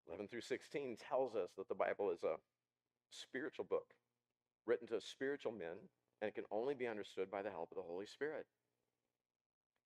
[0.06, 2.36] 11 through 16 tells us that the Bible is a
[3.10, 3.92] spiritual book
[4.64, 5.76] written to spiritual men
[6.20, 8.46] and it can only be understood by the help of the Holy Spirit.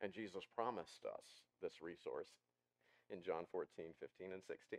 [0.00, 2.30] And Jesus promised us this resource
[3.10, 4.78] in John 14, 15, and 16.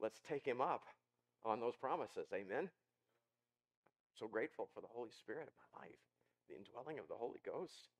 [0.00, 0.84] Let's take him up
[1.44, 2.26] on those promises.
[2.32, 2.70] Amen.
[4.14, 6.02] So grateful for the Holy Spirit in my life,
[6.48, 7.90] the indwelling of the Holy Ghost.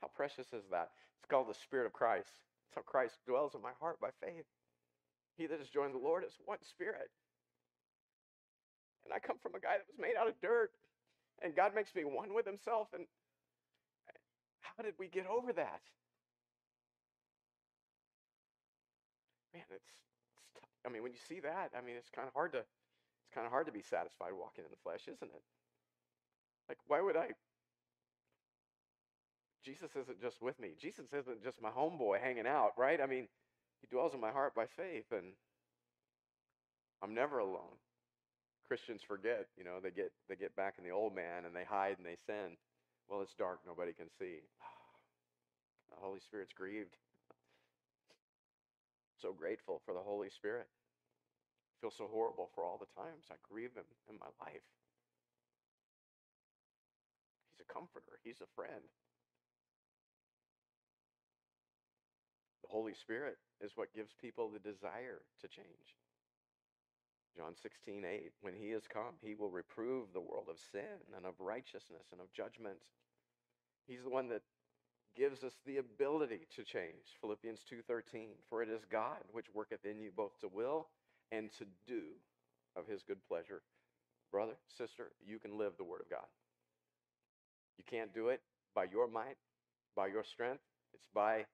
[0.00, 0.90] How precious is that?
[1.18, 2.32] It's called the Spirit of Christ.
[2.68, 4.46] It's how Christ dwells in my heart by faith.
[5.36, 7.10] He that has joined the Lord is one spirit.
[9.04, 10.72] And I come from a guy that was made out of dirt,
[11.42, 12.88] and God makes me one with himself.
[12.92, 13.06] And
[14.60, 15.80] how did we get over that?
[19.54, 19.88] Man, it's
[20.86, 23.46] I mean, when you see that, I mean, it's kind of hard to it's kind
[23.46, 25.42] of hard to be satisfied walking in the flesh, isn't it?
[26.68, 27.30] Like, why would I?
[29.66, 30.78] Jesus isn't just with me.
[30.78, 33.00] Jesus isn't just my homeboy hanging out, right?
[33.02, 33.26] I mean,
[33.82, 35.34] he dwells in my heart by faith, and
[37.02, 37.74] I'm never alone.
[38.68, 41.64] Christians forget, you know, they get they get back in the old man and they
[41.64, 42.54] hide and they sin.
[43.08, 44.46] Well, it's dark, nobody can see.
[45.86, 46.98] The Holy Spirit's grieved
[49.22, 50.66] so grateful for the Holy Spirit.
[50.66, 54.66] I feel so horrible for all the times I grieve him in my life.
[57.54, 58.90] He's a comforter, he's a friend.
[62.66, 65.94] The Holy Spirit is what gives people the desire to change.
[67.36, 71.26] John 16, 8, when he has come, he will reprove the world of sin and
[71.26, 72.78] of righteousness and of judgment.
[73.86, 74.42] He's the one that
[75.14, 77.16] gives us the ability to change.
[77.20, 80.88] Philippians 2:13, for it is God which worketh in you both to will
[81.30, 82.20] and to do
[82.74, 83.62] of his good pleasure.
[84.32, 86.26] brother, sister, you can live the Word of God.
[87.78, 88.42] You can't do it
[88.74, 89.38] by your might,
[89.94, 90.62] by your strength.
[90.92, 91.46] It's by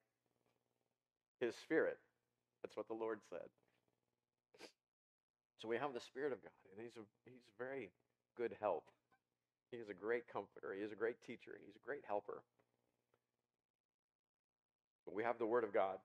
[1.42, 1.98] His Spirit.
[2.62, 3.50] That's what the Lord said.
[5.58, 7.90] So we have the Spirit of God, and He's a, he's very
[8.36, 8.84] good help.
[9.70, 10.74] He is a great comforter.
[10.76, 11.58] He is a great teacher.
[11.66, 12.42] He's a great helper.
[15.04, 15.98] But we have the Word of God.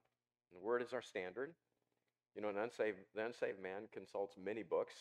[0.52, 1.54] The Word is our standard.
[2.34, 4.94] You know, an unsaved, the unsaved man consults many books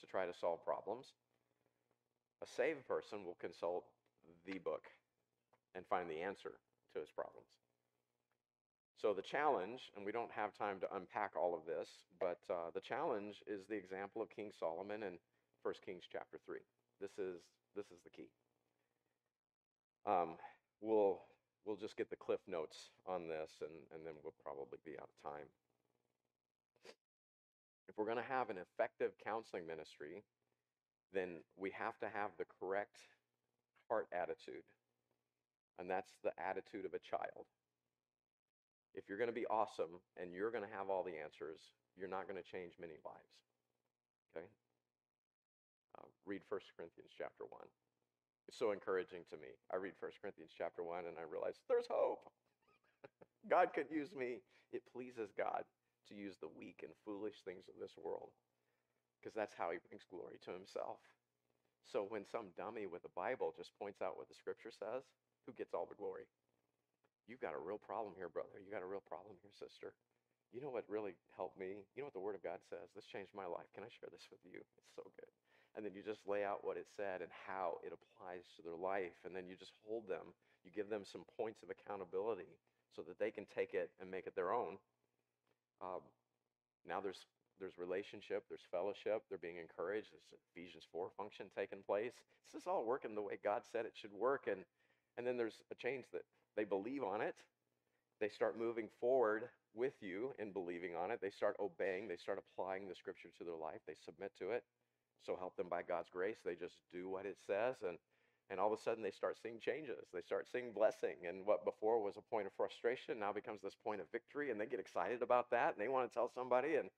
[0.00, 1.12] to try to solve problems.
[2.42, 3.84] A saved person will consult
[4.46, 4.84] the book
[5.74, 6.52] and find the answer
[6.94, 7.48] to his problems.
[9.00, 11.88] So the challenge, and we don't have time to unpack all of this,
[12.18, 15.18] but uh, the challenge is the example of King Solomon in
[15.62, 16.58] 1 Kings chapter 3.
[17.00, 17.38] This is,
[17.76, 18.26] this is the key.
[20.04, 20.34] Um,
[20.80, 21.20] we'll,
[21.64, 25.06] we'll just get the cliff notes on this, and, and then we'll probably be out
[25.06, 25.46] of time.
[27.88, 30.24] If we're going to have an effective counseling ministry,
[31.14, 32.98] then we have to have the correct
[33.88, 34.66] heart attitude.
[35.78, 37.46] And that's the attitude of a child.
[38.98, 42.10] If you're going to be awesome and you're going to have all the answers, you're
[42.10, 43.34] not going to change many lives.
[44.34, 44.50] Okay?
[45.94, 47.62] Uh, read 1 Corinthians chapter 1.
[48.50, 49.54] It's so encouraging to me.
[49.70, 52.26] I read 1 Corinthians chapter 1 and I realize there's hope.
[53.54, 54.42] God could use me.
[54.74, 55.62] It pleases God
[56.10, 58.34] to use the weak and foolish things of this world
[59.22, 60.98] because that's how he brings glory to himself.
[61.86, 65.06] So when some dummy with a Bible just points out what the scripture says,
[65.46, 66.26] who gets all the glory?
[67.28, 68.56] You've got a real problem here, brother.
[68.58, 69.92] You got a real problem here, sister.
[70.48, 71.84] You know what really helped me?
[71.92, 72.88] You know what the Word of God says?
[72.96, 73.68] This changed my life.
[73.76, 74.64] Can I share this with you?
[74.80, 75.28] It's so good.
[75.76, 78.80] And then you just lay out what it said and how it applies to their
[78.80, 79.14] life.
[79.28, 80.32] And then you just hold them.
[80.64, 82.48] You give them some points of accountability
[82.96, 84.80] so that they can take it and make it their own.
[85.84, 86.02] Um,
[86.88, 87.28] now there's
[87.60, 90.14] there's relationship, there's fellowship, they're being encouraged.
[90.14, 92.14] There's Ephesians 4 function taking place.
[92.46, 94.46] This is all working the way God said it should work.
[94.46, 94.62] And,
[95.18, 96.22] and then there's a change that
[96.58, 97.36] they believe on it.
[98.20, 99.44] They start moving forward
[99.74, 101.20] with you in believing on it.
[101.22, 102.08] They start obeying.
[102.08, 103.78] They start applying the scripture to their life.
[103.86, 104.64] They submit to it.
[105.24, 106.38] So help them by God's grace.
[106.44, 107.76] They just do what it says.
[107.86, 107.96] And,
[108.50, 110.10] and all of a sudden they start seeing changes.
[110.12, 111.14] They start seeing blessing.
[111.28, 114.50] And what before was a point of frustration now becomes this point of victory.
[114.50, 115.74] And they get excited about that.
[115.74, 116.74] And they want to tell somebody.
[116.74, 116.90] And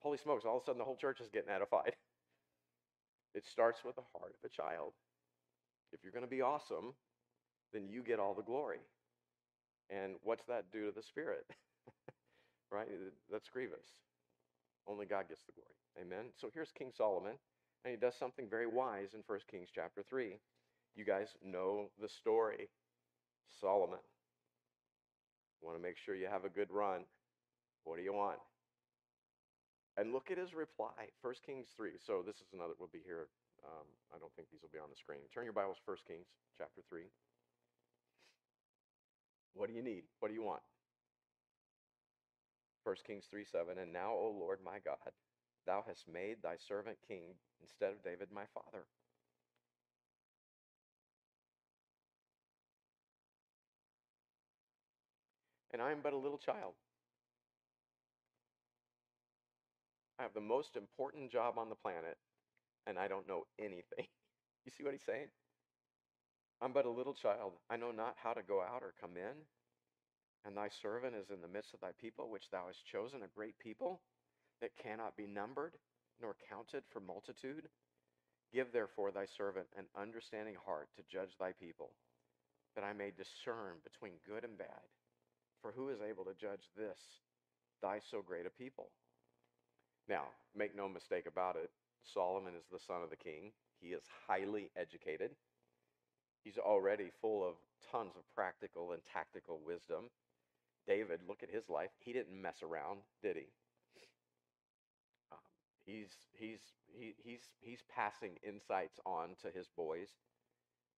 [0.00, 1.96] holy smokes, all of a sudden the whole church is getting edified.
[3.34, 4.92] It starts with the heart of a child.
[5.92, 6.92] If you're going to be awesome,
[7.72, 8.80] then you get all the glory.
[9.90, 11.46] And what's that do to the spirit?
[12.70, 12.88] right?
[13.30, 13.86] That's grievous.
[14.86, 15.76] Only God gets the glory.
[16.00, 16.32] Amen.
[16.40, 17.34] So here's King Solomon,
[17.84, 20.38] and he does something very wise in 1 Kings chapter 3.
[20.94, 22.68] You guys know the story.
[23.60, 24.02] Solomon.
[25.62, 27.04] Want to make sure you have a good run.
[27.84, 28.38] What do you want?
[29.96, 31.96] And look at his reply, 1 Kings 3.
[32.04, 33.28] So this is another, we'll be here.
[33.64, 35.24] Um, I don't think these will be on the screen.
[35.32, 36.28] Turn your Bibles, 1 Kings
[36.58, 37.08] chapter 3.
[39.56, 40.04] What do you need?
[40.20, 40.62] What do you want?
[42.84, 43.78] 1 Kings 3 7.
[43.78, 45.12] And now, O Lord my God,
[45.66, 48.84] thou hast made thy servant king instead of David my father.
[55.72, 56.74] And I am but a little child.
[60.18, 62.16] I have the most important job on the planet,
[62.86, 64.06] and I don't know anything.
[64.64, 65.28] You see what he's saying?
[66.60, 67.52] I'm but a little child.
[67.70, 69.44] I know not how to go out or come in.
[70.44, 73.36] And thy servant is in the midst of thy people, which thou hast chosen, a
[73.36, 74.00] great people
[74.60, 75.74] that cannot be numbered
[76.20, 77.68] nor counted for multitude.
[78.52, 81.90] Give therefore thy servant an understanding heart to judge thy people,
[82.74, 84.86] that I may discern between good and bad.
[85.60, 86.98] For who is able to judge this,
[87.82, 88.90] thy so great a people?
[90.08, 91.70] Now, make no mistake about it,
[92.14, 93.52] Solomon is the son of the king.
[93.80, 95.32] He is highly educated.
[96.46, 97.56] He's already full of
[97.90, 100.10] tons of practical and tactical wisdom.
[100.86, 101.90] David, look at his life.
[101.98, 103.48] He didn't mess around, did he?
[105.32, 105.38] Um,
[105.84, 106.60] he's he's
[106.96, 110.10] he, he's he's passing insights on to his boys.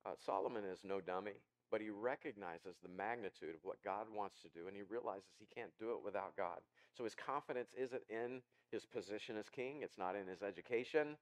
[0.05, 1.40] Uh, Solomon is no dummy,
[1.70, 5.46] but he recognizes the magnitude of what God wants to do, and he realizes he
[5.46, 6.61] can't do it without God.
[6.92, 11.16] So his confidence isn't in his position as king, it's not in his education.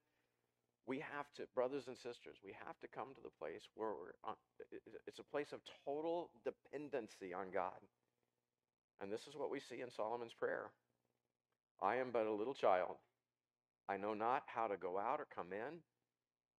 [0.86, 4.14] We have to, brothers and sisters, we have to come to the place where we're
[5.06, 7.78] it's a place of total dependency on God.
[9.00, 10.70] And this is what we see in Solomon's prayer
[11.82, 12.96] I am but a little child.
[13.88, 15.80] I know not how to go out or come in.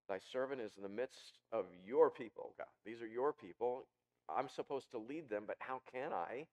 [0.08, 2.68] Thy servant is in the midst of your people, God.
[2.86, 3.88] These are your people.
[4.30, 6.46] I'm supposed to lead them, but how can I?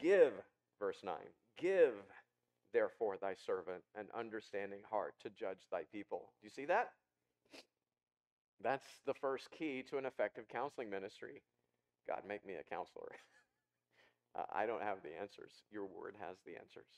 [0.00, 0.32] Give,
[0.80, 1.14] verse 9,
[1.58, 1.94] give
[2.76, 6.28] therefore thy servant an understanding heart to judge thy people.
[6.40, 6.90] Do you see that?
[8.62, 11.40] That's the first key to an effective counseling ministry.
[12.06, 13.08] God, make me a counselor.
[14.38, 15.52] uh, I don't have the answers.
[15.72, 16.92] Your word has the answers.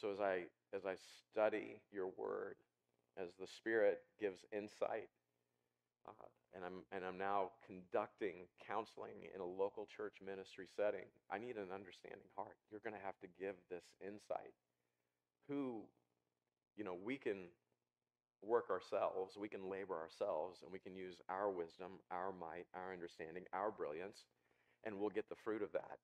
[0.00, 0.94] So as I as I
[1.28, 2.56] study your word,
[3.20, 5.12] as the Spirit gives insight,
[6.08, 11.36] uh, and I'm and I'm now conducting counseling in a local church ministry setting, I
[11.36, 12.56] need an understanding heart.
[12.70, 14.56] You're going to have to give this insight.
[15.48, 15.82] Who,
[16.76, 17.48] you know, we can
[18.42, 22.92] work ourselves, we can labor ourselves, and we can use our wisdom, our might, our
[22.92, 24.24] understanding, our brilliance,
[24.84, 25.98] and we'll get the fruit of that.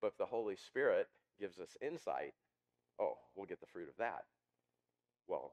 [0.00, 2.34] But if the Holy Spirit gives us insight,
[3.00, 4.24] oh, we'll get the fruit of that.
[5.28, 5.52] Well,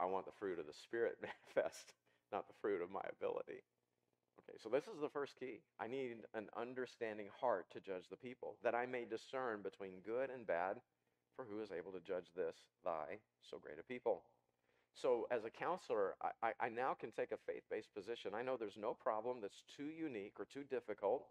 [0.00, 1.94] I want the fruit of the Spirit manifest,
[2.32, 3.62] not the fruit of my ability.
[4.40, 5.60] Okay, so this is the first key.
[5.80, 10.30] I need an understanding heart to judge the people, that I may discern between good
[10.30, 10.76] and bad,
[11.36, 14.22] for who is able to judge this, thy so great a people?
[14.94, 18.32] So, as a counselor, I, I now can take a faith based position.
[18.32, 21.26] I know there's no problem that's too unique or too difficult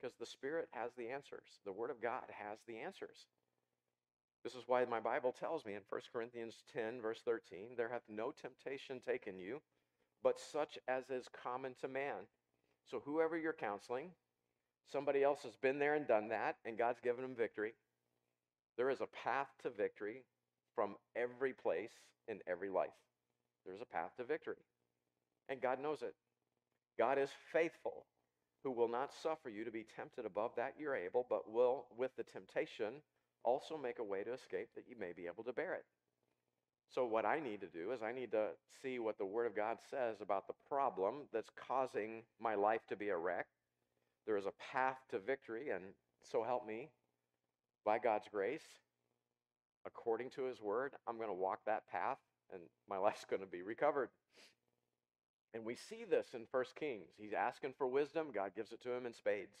[0.00, 1.60] because the Spirit has the answers.
[1.66, 3.26] The Word of God has the answers.
[4.42, 8.02] This is why my Bible tells me in 1 Corinthians 10, verse 13, there hath
[8.08, 9.60] no temptation taken you,
[10.22, 12.26] but such as is common to man.
[12.90, 14.10] So, whoever you're counseling,
[14.90, 17.74] somebody else has been there and done that, and God's given them victory.
[18.76, 20.24] There is a path to victory
[20.74, 21.92] from every place
[22.28, 22.90] in every life.
[23.66, 24.56] There's a path to victory.
[25.48, 26.14] And God knows it.
[26.98, 28.06] God is faithful,
[28.64, 32.14] who will not suffer you to be tempted above that you're able, but will, with
[32.16, 33.02] the temptation,
[33.44, 35.84] also make a way to escape that you may be able to bear it.
[36.90, 38.48] So, what I need to do is I need to
[38.82, 42.96] see what the Word of God says about the problem that's causing my life to
[42.96, 43.46] be a wreck.
[44.26, 45.82] There is a path to victory, and
[46.22, 46.90] so help me,
[47.84, 48.64] by God's grace,
[49.86, 52.18] according to his word, I'm going to walk that path
[52.52, 54.10] and my life's going to be recovered.
[55.54, 57.10] And we see this in First Kings.
[57.18, 59.56] He's asking for wisdom, God gives it to him in spades.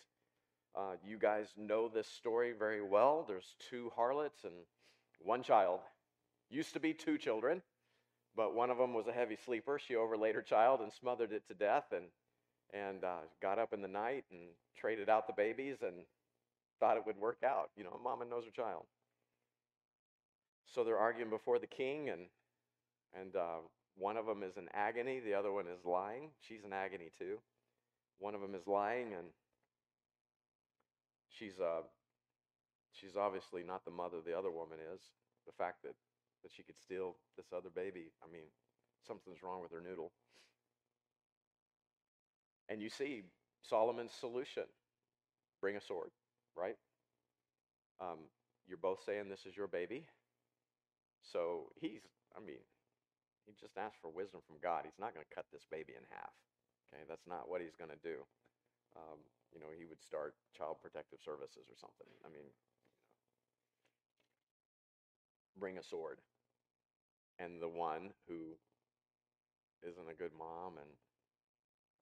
[0.74, 3.26] Uh, you guys know this story very well.
[3.28, 4.54] There's two harlots and
[5.18, 5.80] one child.
[6.48, 7.60] Used to be two children,
[8.34, 9.78] but one of them was a heavy sleeper.
[9.78, 12.06] She overlaid her child and smothered it to death and,
[12.72, 14.40] and uh, got up in the night and
[14.74, 16.04] traded out the babies and
[16.82, 17.70] thought it would work out.
[17.76, 18.86] You know, a mama knows her child.
[20.66, 22.22] So they're arguing before the king, and
[23.14, 23.62] and uh,
[23.96, 26.30] one of them is in agony, the other one is lying.
[26.40, 27.38] She's in agony too.
[28.18, 29.28] One of them is lying, and
[31.28, 31.82] she's uh,
[32.90, 35.00] she's obviously not the mother the other woman is.
[35.46, 35.94] The fact that
[36.42, 38.50] that she could steal this other baby, I mean,
[39.06, 40.10] something's wrong with her noodle.
[42.68, 43.22] And you see
[43.62, 44.64] Solomon's solution:
[45.60, 46.10] bring a sword,
[46.56, 46.76] right?
[48.00, 48.28] Um,
[48.66, 50.06] you're both saying this is your baby.
[51.22, 52.02] So he's,
[52.36, 52.62] I mean,
[53.46, 54.84] he just asked for wisdom from God.
[54.84, 56.34] He's not going to cut this baby in half.
[56.90, 58.22] Okay, that's not what he's going to do.
[58.96, 59.18] Um,
[59.52, 62.08] you know, he would start child protective services or something.
[62.24, 62.48] I mean,
[65.58, 66.18] bring a sword.
[67.38, 68.56] And the one who
[69.82, 70.90] isn't a good mom and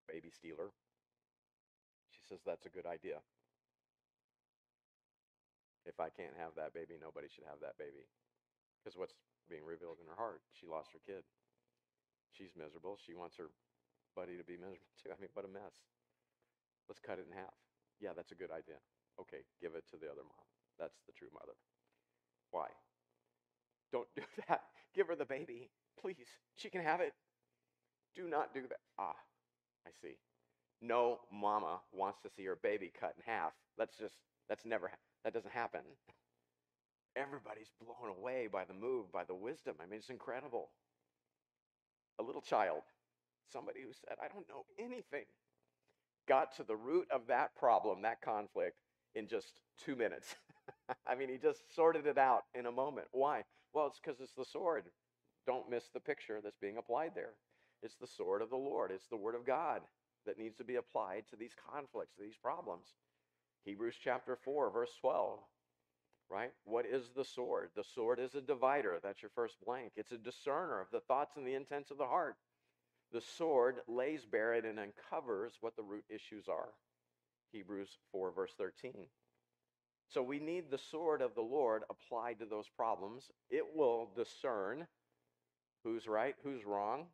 [0.09, 0.71] baby stealer,
[2.11, 3.23] she says that's a good idea.
[5.91, 8.07] If I can't have that baby, nobody should have that baby.
[8.79, 9.19] Because what's
[9.51, 10.39] being revealed in her heart?
[10.55, 11.27] She lost her kid.
[12.31, 12.95] She's miserable.
[12.95, 13.51] She wants her
[14.15, 15.11] buddy to be miserable too.
[15.11, 15.83] I mean, what a mess.
[16.87, 17.59] Let's cut it in half.
[17.99, 18.79] Yeah, that's a good idea.
[19.19, 20.47] Okay, give it to the other mom.
[20.79, 21.59] That's the true mother.
[22.55, 22.71] Why?
[23.91, 24.63] Don't do that.
[24.95, 25.71] Give her the baby.
[26.01, 26.31] Please.
[26.55, 27.13] She can have it.
[28.15, 28.81] Do not do that.
[28.99, 29.19] Ah,
[29.87, 30.17] I see.
[30.81, 33.53] No mama wants to see her baby cut in half.
[33.77, 34.15] That's just,
[34.49, 34.91] that's never,
[35.25, 35.83] that doesn't happen
[37.17, 39.77] everybody's blown away by the move, by the wisdom.
[39.81, 40.71] I mean, it's incredible.
[42.19, 42.83] A little child,
[43.53, 45.25] somebody who said, I don't know anything,
[46.29, 48.77] got to the root of that problem, that conflict,
[49.15, 50.35] in just two minutes.
[51.07, 53.09] I mean, he just sorted it out in a moment.
[53.13, 53.43] Why?
[53.73, 54.85] Well, it's because it's the sword.
[55.47, 57.33] Don't miss the picture that's being applied there.
[57.83, 59.81] It's the sword of the Lord, it's the word of God
[60.27, 62.89] that needs to be applied to these conflicts, to these problems.
[63.65, 65.41] Hebrews chapter 4, verse 12
[66.31, 66.53] right?
[66.65, 67.71] What is the sword?
[67.75, 68.99] The sword is a divider.
[69.03, 69.93] That's your first blank.
[69.97, 72.37] It's a discerner of the thoughts and the intents of the heart.
[73.13, 76.69] The sword lays bare it and uncovers what the root issues are.
[77.53, 78.93] Hebrews 4, verse 13.
[80.09, 83.25] So we need the sword of the Lord applied to those problems.
[83.51, 84.87] It will discern
[85.83, 87.07] who's right, who's wrong,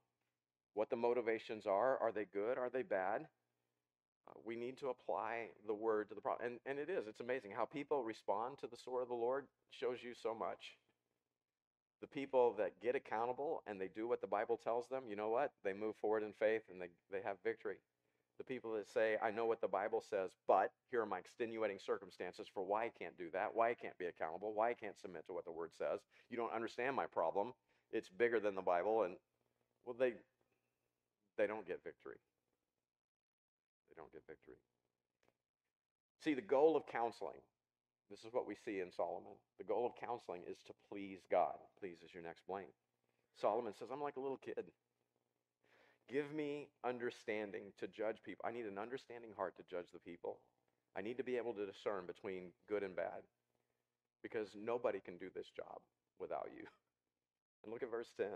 [0.74, 1.97] what the motivations are.
[1.99, 2.59] Are they good?
[2.59, 3.26] Are they bad?
[4.28, 6.46] Uh, we need to apply the word to the problem.
[6.46, 7.06] And, and it is.
[7.06, 10.76] It's amazing how people respond to the sword of the Lord shows you so much.
[12.00, 15.30] The people that get accountable and they do what the Bible tells them, you know
[15.30, 15.52] what?
[15.64, 17.76] They move forward in faith and they, they have victory.
[18.38, 21.78] The people that say, I know what the Bible says, but here are my extenuating
[21.78, 24.98] circumstances for why I can't do that, why I can't be accountable, why I can't
[25.00, 26.00] submit to what the Word says.
[26.28, 27.54] You don't understand my problem.
[27.92, 29.04] It's bigger than the Bible.
[29.04, 29.16] And,
[29.86, 30.14] well, they,
[31.38, 32.16] they don't get victory.
[33.97, 34.61] They don't get victory.
[36.20, 37.40] See, the goal of counseling,
[38.11, 39.32] this is what we see in Solomon.
[39.59, 41.57] The goal of counseling is to please God.
[41.80, 42.68] Please is your next blank.
[43.40, 44.64] Solomon says, I'm like a little kid.
[46.09, 48.44] Give me understanding to judge people.
[48.47, 50.38] I need an understanding heart to judge the people.
[50.97, 53.24] I need to be able to discern between good and bad
[54.22, 55.80] because nobody can do this job
[56.20, 56.64] without you.
[57.64, 58.26] And look at verse 10.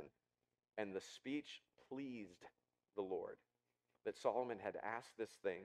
[0.79, 2.45] And the speech pleased
[2.97, 3.37] the Lord
[4.05, 5.65] that Solomon had asked this thing.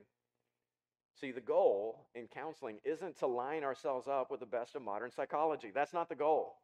[1.20, 5.12] See, the goal in counseling isn't to line ourselves up with the best of modern
[5.12, 5.72] psychology.
[5.74, 6.56] That's not the goal.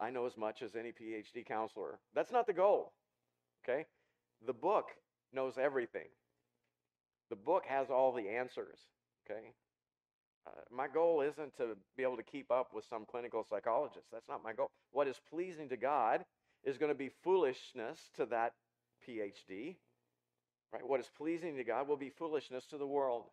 [0.00, 1.98] I know as much as any PhD counselor.
[2.14, 2.92] That's not the goal.
[3.64, 3.86] Okay?
[4.46, 4.90] The book
[5.32, 6.08] knows everything.
[7.30, 8.78] The book has all the answers.
[9.24, 9.52] Okay?
[10.46, 14.06] Uh, my goal isn't to be able to keep up with some clinical psychologist.
[14.12, 14.68] That's not my goal.
[14.90, 16.24] What is pleasing to God
[16.64, 18.52] is going to be foolishness to that
[19.08, 19.76] PhD.
[20.72, 20.86] Right?
[20.86, 23.24] What is pleasing to God will be foolishness to the world.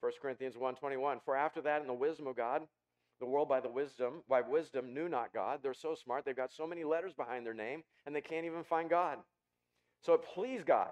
[0.00, 2.66] 1 Corinthians 1:21 For after that in the wisdom of God
[3.20, 5.60] the world by the wisdom by wisdom knew not God.
[5.62, 6.24] They're so smart.
[6.24, 9.18] They've got so many letters behind their name and they can't even find God.
[10.00, 10.90] So it pleased God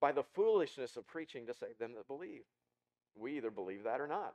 [0.00, 2.42] by the foolishness of preaching to save them that believe.
[3.14, 4.34] We either believe that or not.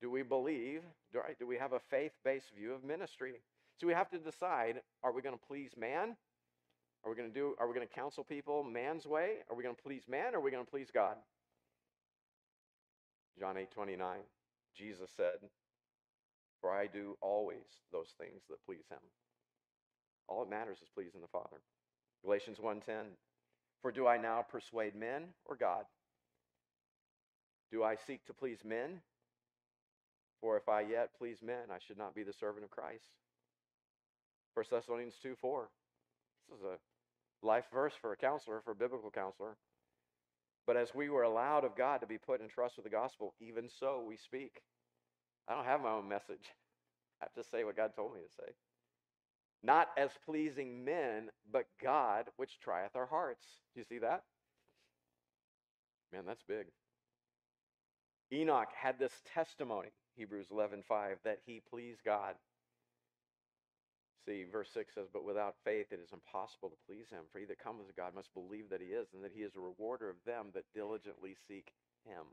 [0.00, 0.82] Do we believe?
[1.12, 3.34] Do we have a faith based view of ministry?
[3.78, 6.16] So we have to decide are we going to please man?
[7.06, 9.36] Are we going to do are we going to counsel people man's way?
[9.48, 11.14] Are we going to please man or are we going to please God?
[13.38, 14.18] John 8 29,
[14.76, 15.38] Jesus said,
[16.60, 18.98] For I do always those things that please him.
[20.26, 21.58] All that matters is pleasing the Father.
[22.24, 23.04] Galatians 1:10
[23.82, 25.84] For do I now persuade men or God?
[27.70, 29.00] Do I seek to please men?
[30.40, 33.14] For if I yet please men, I should not be the servant of Christ.
[34.54, 35.68] 1 Thessalonians 2 4.
[36.48, 36.78] This is a
[37.46, 39.56] life verse for a counselor, for a biblical counselor.
[40.66, 43.34] But as we were allowed of God to be put in trust with the gospel,
[43.40, 44.60] even so we speak.
[45.48, 46.50] I don't have my own message.
[47.22, 48.52] I have to say what God told me to say.
[49.62, 53.44] Not as pleasing men, but God which trieth our hearts.
[53.74, 54.24] Do you see that?
[56.12, 56.66] Man, that's big.
[58.32, 62.34] Enoch had this testimony, Hebrews 11:5, that he pleased God.
[64.26, 67.30] See, verse 6 says, But without faith it is impossible to please him.
[67.30, 69.54] For he that comes to God must believe that he is, and that he is
[69.54, 71.70] a rewarder of them that diligently seek
[72.02, 72.26] him.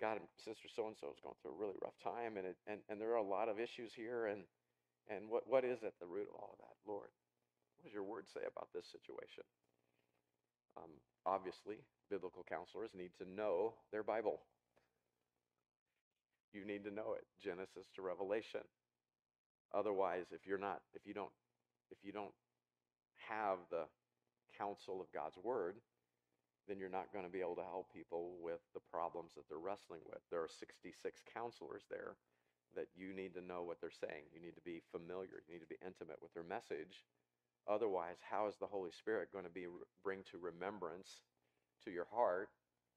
[0.00, 2.80] God, Sister so and so is going through a really rough time, and, it, and,
[2.88, 4.26] and there are a lot of issues here.
[4.32, 4.48] And,
[5.06, 6.74] and what, what is at the root of all of that?
[6.88, 7.12] Lord,
[7.76, 9.44] what does your word say about this situation?
[10.80, 10.90] Um,
[11.28, 14.40] obviously, biblical counselors need to know their Bible.
[16.52, 18.64] You need to know it, Genesis to Revelation.
[19.74, 21.32] Otherwise, if you're not, if you don't,
[21.90, 22.34] if you don't
[23.28, 23.84] have the
[24.56, 25.76] counsel of God's word,
[26.68, 29.58] then you're not going to be able to help people with the problems that they're
[29.58, 30.22] wrestling with.
[30.30, 30.94] There are 66
[31.34, 32.16] counselors there
[32.76, 34.30] that you need to know what they're saying.
[34.32, 35.42] You need to be familiar.
[35.46, 37.04] You need to be intimate with their message.
[37.68, 39.66] Otherwise, how is the Holy Spirit going to be
[40.02, 41.20] bring to remembrance
[41.84, 42.48] to your heart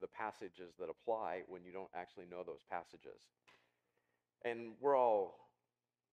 [0.02, 3.20] the passages that apply when you don't actually know those passages?
[4.46, 5.47] And we're all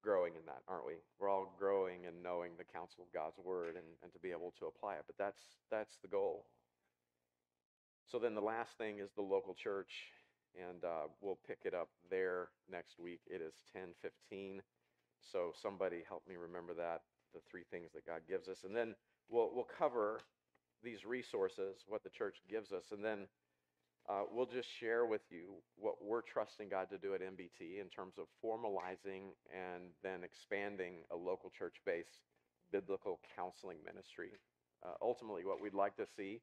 [0.04, 1.00] growing in that, aren't we?
[1.18, 4.52] We're all growing and knowing the counsel of God's word and, and to be able
[4.60, 5.04] to apply it.
[5.06, 5.40] But that's
[5.70, 6.44] that's the goal.
[8.06, 9.90] So then the last thing is the local church,
[10.54, 13.20] and uh, we'll pick it up there next week.
[13.26, 14.60] It is 10:15.
[15.32, 17.00] So somebody help me remember that
[17.32, 18.94] the three things that God gives us, and then
[19.30, 20.20] we'll we'll cover
[20.82, 23.26] these resources, what the church gives us, and then
[24.08, 27.88] uh, we'll just share with you what we're trusting God to do at MBT in
[27.88, 32.20] terms of formalizing and then expanding a local church based
[32.70, 34.30] biblical counseling ministry.
[34.84, 36.40] Uh, ultimately, what we'd like to see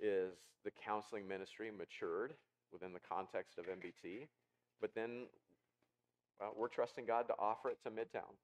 [0.00, 0.32] is
[0.64, 2.34] the counseling ministry matured
[2.72, 4.26] within the context of MBT,
[4.80, 5.26] but then
[6.40, 8.36] well, we're trusting God to offer it to Midtown.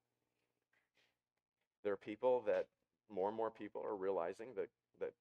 [1.85, 2.67] There are people that
[3.11, 4.69] more and more people are realizing that
[5.01, 5.13] that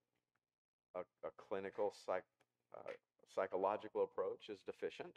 [0.95, 2.23] a, a clinical psych,
[2.77, 2.91] uh,
[3.35, 5.15] psychological approach is deficient.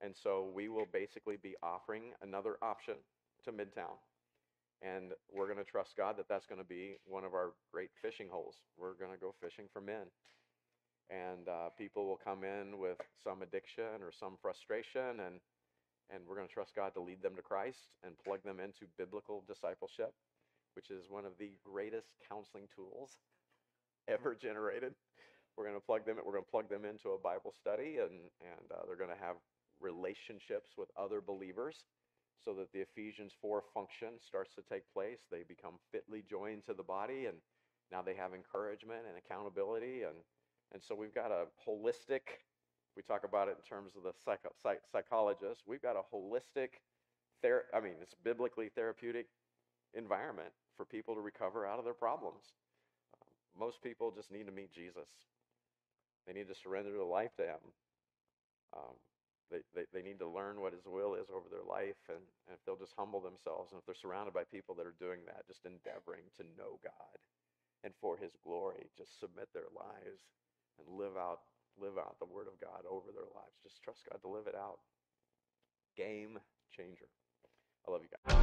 [0.00, 2.94] And so we will basically be offering another option
[3.44, 3.98] to Midtown.
[4.82, 7.90] And we're going to trust God that that's going to be one of our great
[8.02, 8.56] fishing holes.
[8.78, 10.06] We're going to go fishing for men.
[11.10, 15.40] And uh, people will come in with some addiction or some frustration, and,
[16.10, 18.86] and we're going to trust God to lead them to Christ and plug them into
[18.98, 20.14] biblical discipleship.
[20.74, 23.18] which is one of the greatest counseling tools
[24.08, 24.94] ever generated.
[25.58, 26.16] We're going to plug them.
[26.24, 29.20] We're going to plug them into a Bible study, and and uh, they're going to
[29.20, 29.34] have
[29.80, 31.82] relationships with other believers,
[32.44, 35.18] so that the Ephesians four function starts to take place.
[35.32, 37.38] They become fitly joined to the body, and
[37.90, 40.14] now they have encouragement and accountability, and
[40.72, 42.38] and so we've got a holistic.
[42.96, 45.62] We talk about it in terms of the psycho, psych, psychologist.
[45.66, 46.82] We've got a holistic,
[47.42, 49.26] ther- I mean, it's biblically therapeutic
[49.94, 52.42] environment for people to recover out of their problems.
[53.14, 53.28] Um,
[53.58, 55.08] most people just need to meet Jesus.
[56.28, 57.64] They need to surrender their life to Him.
[58.76, 59.00] Um,
[59.48, 61.96] they, they, they need to learn what His will is over their life.
[62.12, 65.00] And, and if they'll just humble themselves, and if they're surrounded by people that are
[65.00, 67.16] doing that, just endeavoring to know God
[67.80, 70.20] and for His glory, just submit their lives
[70.76, 71.48] and live out,
[71.80, 73.56] live out the Word of God over their lives.
[73.64, 74.84] Just trust God to live it out.
[75.96, 76.36] Game
[76.68, 77.08] changer.
[77.88, 78.36] I love you guys.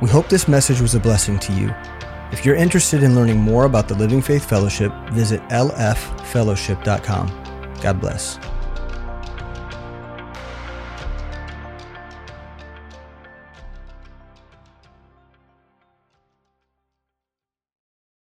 [0.00, 2.05] We hope this message was a blessing to you.
[2.32, 7.42] If you're interested in learning more about the Living Faith Fellowship, visit lffellowship.com.
[7.80, 8.38] God bless.